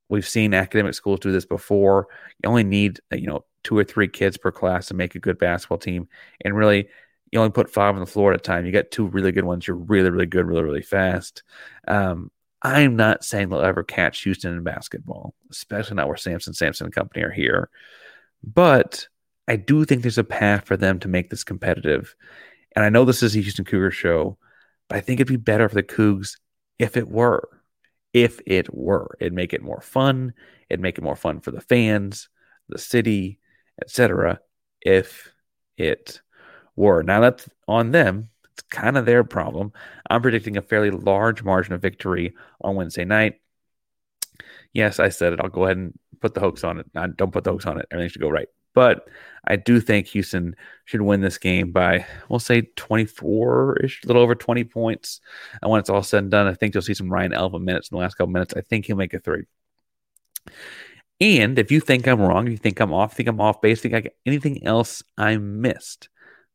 We've 0.08 0.26
seen 0.26 0.54
academic 0.54 0.94
schools 0.94 1.20
do 1.20 1.32
this 1.32 1.46
before. 1.46 2.08
You 2.42 2.48
only 2.48 2.64
need 2.64 3.00
you 3.12 3.26
know 3.26 3.44
two 3.62 3.76
or 3.76 3.84
three 3.84 4.08
kids 4.08 4.36
per 4.36 4.52
class 4.52 4.86
to 4.86 4.94
make 4.94 5.14
a 5.14 5.20
good 5.20 5.38
basketball 5.38 5.78
team, 5.78 6.08
and 6.44 6.56
really 6.56 6.88
you 7.32 7.38
only 7.38 7.50
put 7.50 7.70
five 7.70 7.94
on 7.94 8.00
the 8.00 8.06
floor 8.06 8.32
at 8.32 8.40
a 8.40 8.42
time. 8.42 8.66
You 8.66 8.72
get 8.72 8.90
two 8.90 9.06
really 9.06 9.32
good 9.32 9.44
ones. 9.44 9.66
You're 9.66 9.76
really 9.76 10.10
really 10.10 10.26
good, 10.26 10.46
really 10.46 10.62
really 10.62 10.82
fast. 10.82 11.42
Um, 11.88 12.30
I'm 12.62 12.96
not 12.96 13.24
saying 13.24 13.48
they'll 13.48 13.60
ever 13.60 13.82
catch 13.82 14.22
Houston 14.22 14.52
in 14.52 14.62
basketball, 14.62 15.34
especially 15.50 15.96
not 15.96 16.08
where 16.08 16.16
Samson 16.16 16.54
Sampson 16.54 16.86
and 16.86 16.94
company 16.94 17.22
are 17.24 17.30
here. 17.30 17.70
But 18.42 19.08
I 19.48 19.56
do 19.56 19.84
think 19.84 20.02
there's 20.02 20.18
a 20.18 20.24
path 20.24 20.66
for 20.66 20.76
them 20.76 20.98
to 21.00 21.08
make 21.08 21.30
this 21.30 21.44
competitive. 21.44 22.14
And 22.74 22.84
I 22.84 22.88
know 22.88 23.04
this 23.04 23.22
is 23.22 23.36
a 23.36 23.40
Houston 23.40 23.64
Cougar 23.64 23.90
show, 23.90 24.38
but 24.88 24.96
I 24.96 25.00
think 25.00 25.20
it'd 25.20 25.28
be 25.28 25.36
better 25.36 25.68
for 25.68 25.74
the 25.74 25.82
Coogs 25.82 26.38
if 26.78 26.96
it 26.96 27.08
were. 27.08 27.48
If 28.16 28.40
it 28.46 28.72
were, 28.74 29.14
it'd 29.20 29.34
make 29.34 29.52
it 29.52 29.62
more 29.62 29.82
fun. 29.82 30.32
It'd 30.70 30.80
make 30.80 30.96
it 30.96 31.04
more 31.04 31.16
fun 31.16 31.40
for 31.40 31.50
the 31.50 31.60
fans, 31.60 32.30
the 32.66 32.78
city, 32.78 33.38
etc. 33.82 34.40
If 34.80 35.30
it 35.76 36.22
were. 36.76 37.02
Now 37.02 37.20
that's 37.20 37.46
on 37.68 37.90
them. 37.90 38.30
It's 38.54 38.62
kind 38.70 38.96
of 38.96 39.04
their 39.04 39.22
problem. 39.22 39.74
I'm 40.08 40.22
predicting 40.22 40.56
a 40.56 40.62
fairly 40.62 40.90
large 40.90 41.42
margin 41.42 41.74
of 41.74 41.82
victory 41.82 42.32
on 42.62 42.74
Wednesday 42.74 43.04
night. 43.04 43.34
Yes, 44.72 44.98
I 44.98 45.10
said 45.10 45.34
it. 45.34 45.40
I'll 45.42 45.50
go 45.50 45.64
ahead 45.64 45.76
and 45.76 45.92
put 46.22 46.32
the 46.32 46.40
hoax 46.40 46.64
on 46.64 46.78
it. 46.78 46.86
Don't 47.18 47.32
put 47.32 47.44
the 47.44 47.50
hoax 47.50 47.66
on 47.66 47.78
it. 47.78 47.86
Everything 47.90 48.08
should 48.08 48.22
go 48.22 48.30
right. 48.30 48.48
But 48.76 49.08
I 49.46 49.56
do 49.56 49.80
think 49.80 50.06
Houston 50.08 50.54
should 50.84 51.00
win 51.00 51.22
this 51.22 51.38
game 51.38 51.72
by, 51.72 52.04
we'll 52.28 52.38
say 52.38 52.68
24 52.76 53.78
ish, 53.78 54.04
a 54.04 54.06
little 54.06 54.20
over 54.20 54.34
20 54.34 54.64
points. 54.64 55.22
And 55.62 55.70
when 55.70 55.80
it's 55.80 55.88
all 55.88 56.02
said 56.02 56.24
and 56.24 56.30
done, 56.30 56.46
I 56.46 56.52
think 56.52 56.74
you'll 56.74 56.82
see 56.82 56.92
some 56.92 57.10
Ryan 57.10 57.32
Elvin 57.32 57.64
minutes 57.64 57.88
in 57.88 57.96
the 57.96 58.02
last 58.02 58.16
couple 58.16 58.32
minutes. 58.34 58.52
I 58.54 58.60
think 58.60 58.84
he'll 58.84 58.96
make 58.96 59.14
a 59.14 59.18
three. 59.18 59.46
And 61.22 61.58
if 61.58 61.72
you 61.72 61.80
think 61.80 62.06
I'm 62.06 62.20
wrong, 62.20 62.46
if 62.46 62.50
you 62.50 62.58
think 62.58 62.78
I'm 62.78 62.92
off, 62.92 63.14
think 63.14 63.30
I'm 63.30 63.40
off 63.40 63.62
base, 63.62 63.80
think 63.80 63.94
I 63.94 64.10
anything 64.26 64.66
else 64.66 65.02
I 65.16 65.38
missed, 65.38 66.10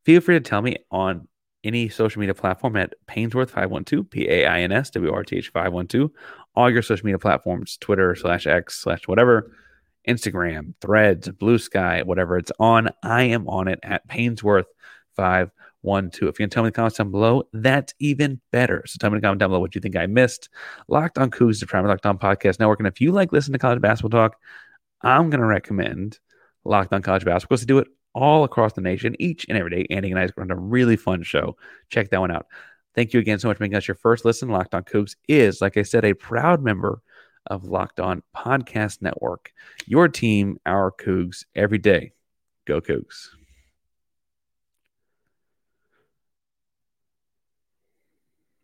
feel 0.06 0.22
free 0.22 0.36
to 0.36 0.40
tell 0.40 0.62
me 0.62 0.78
on 0.92 1.28
any 1.64 1.90
social 1.90 2.20
media 2.20 2.36
platform 2.36 2.76
at 2.76 2.94
Painsworth512, 3.08 4.12
P 4.12 4.30
A 4.30 4.46
I 4.46 4.62
N 4.62 4.72
S 4.72 4.92
W 4.92 5.12
R 5.12 5.24
T 5.24 5.38
H 5.38 5.50
512, 5.50 6.12
all 6.56 6.70
your 6.70 6.84
social 6.84 7.06
media 7.08 7.18
platforms, 7.18 7.78
Twitter 7.78 8.14
slash 8.14 8.46
X 8.46 8.78
slash 8.78 9.08
whatever. 9.08 9.52
Instagram, 10.08 10.74
Threads, 10.82 11.30
Blue 11.30 11.58
Sky, 11.58 12.02
whatever 12.04 12.38
it's 12.38 12.52
on. 12.60 12.90
I 13.04 13.24
am 13.24 13.48
on 13.48 13.68
it 13.68 13.80
at 13.84 14.08
Painsworth 14.08 14.66
five 15.16 15.52
one 15.82 16.10
two. 16.12 16.28
If 16.28 16.40
you 16.40 16.44
can 16.44 16.50
tell 16.50 16.64
me 16.64 16.68
in 16.68 16.72
the 16.72 16.76
comments 16.76 16.98
down 16.98 17.12
below, 17.12 17.44
that's 17.54 17.94
even 18.00 18.40
better. 18.52 18.84
So 18.86 18.98
tell 19.00 19.10
me 19.10 19.16
in 19.16 19.22
the 19.22 19.26
comment 19.26 19.40
down 19.40 19.50
below 19.50 19.60
what 19.60 19.76
you 19.76 19.82
think 19.82 19.96
I 19.96 20.06
missed. 20.06 20.50
Locked 20.88 21.18
on 21.18 21.32
Coogs, 21.32 21.60
the 21.60 21.66
Primary 21.66 21.90
Locked 21.90 22.06
On 22.06 22.18
Podcast 22.18 22.60
Network. 22.60 22.80
And 22.80 22.88
if 22.88 23.02
you 23.02 23.12
like 23.12 23.32
listening 23.32 23.54
to 23.54 23.60
college 23.60 23.82
basketball 23.82 24.30
talk, 24.30 24.38
I'm 25.02 25.30
going 25.30 25.42
to 25.42 25.48
recommend 25.48 26.20
Locked 26.64 26.94
On 26.94 27.02
College 27.02 27.26
Basketball 27.26 27.56
because 27.56 27.66
they 27.66 27.74
do 27.74 27.80
it 27.80 27.88
all 28.14 28.44
across 28.44 28.74
the 28.74 28.82
nation 28.82 29.16
each 29.20 29.48
and 29.50 29.58
every 29.58 29.72
day. 29.72 29.88
Andy 29.90 30.12
and 30.12 30.20
I 30.20 30.30
on 30.38 30.52
a 30.52 30.56
really 30.56 30.98
fun 30.98 31.24
show. 31.24 31.58
Check 31.90 32.10
that 32.12 32.20
one 32.20 32.30
out. 32.30 32.46
Thank 32.94 33.14
you 33.14 33.20
again 33.20 33.40
so 33.40 33.48
much 33.48 33.58
for 33.58 33.64
making 33.64 33.78
us 33.78 33.88
your 33.88 33.96
first 33.96 34.26
listen. 34.26 34.50
Locked 34.50 34.76
On 34.76 34.84
Coogs 34.84 35.16
is, 35.28 35.62
like 35.62 35.78
I 35.78 35.84
said, 35.84 36.06
a 36.06 36.14
proud 36.14 36.62
member 36.62 37.02
of 37.48 37.66
Locked 37.66 38.00
On 38.00 38.24
Podcast 38.36 39.02
Network. 39.02 39.52
Your 39.86 40.08
team, 40.08 40.60
our 40.66 40.92
Coogs, 40.92 41.46
every 41.56 41.78
day. 41.78 42.12
Go 42.66 42.82
Coogs. 42.82 43.30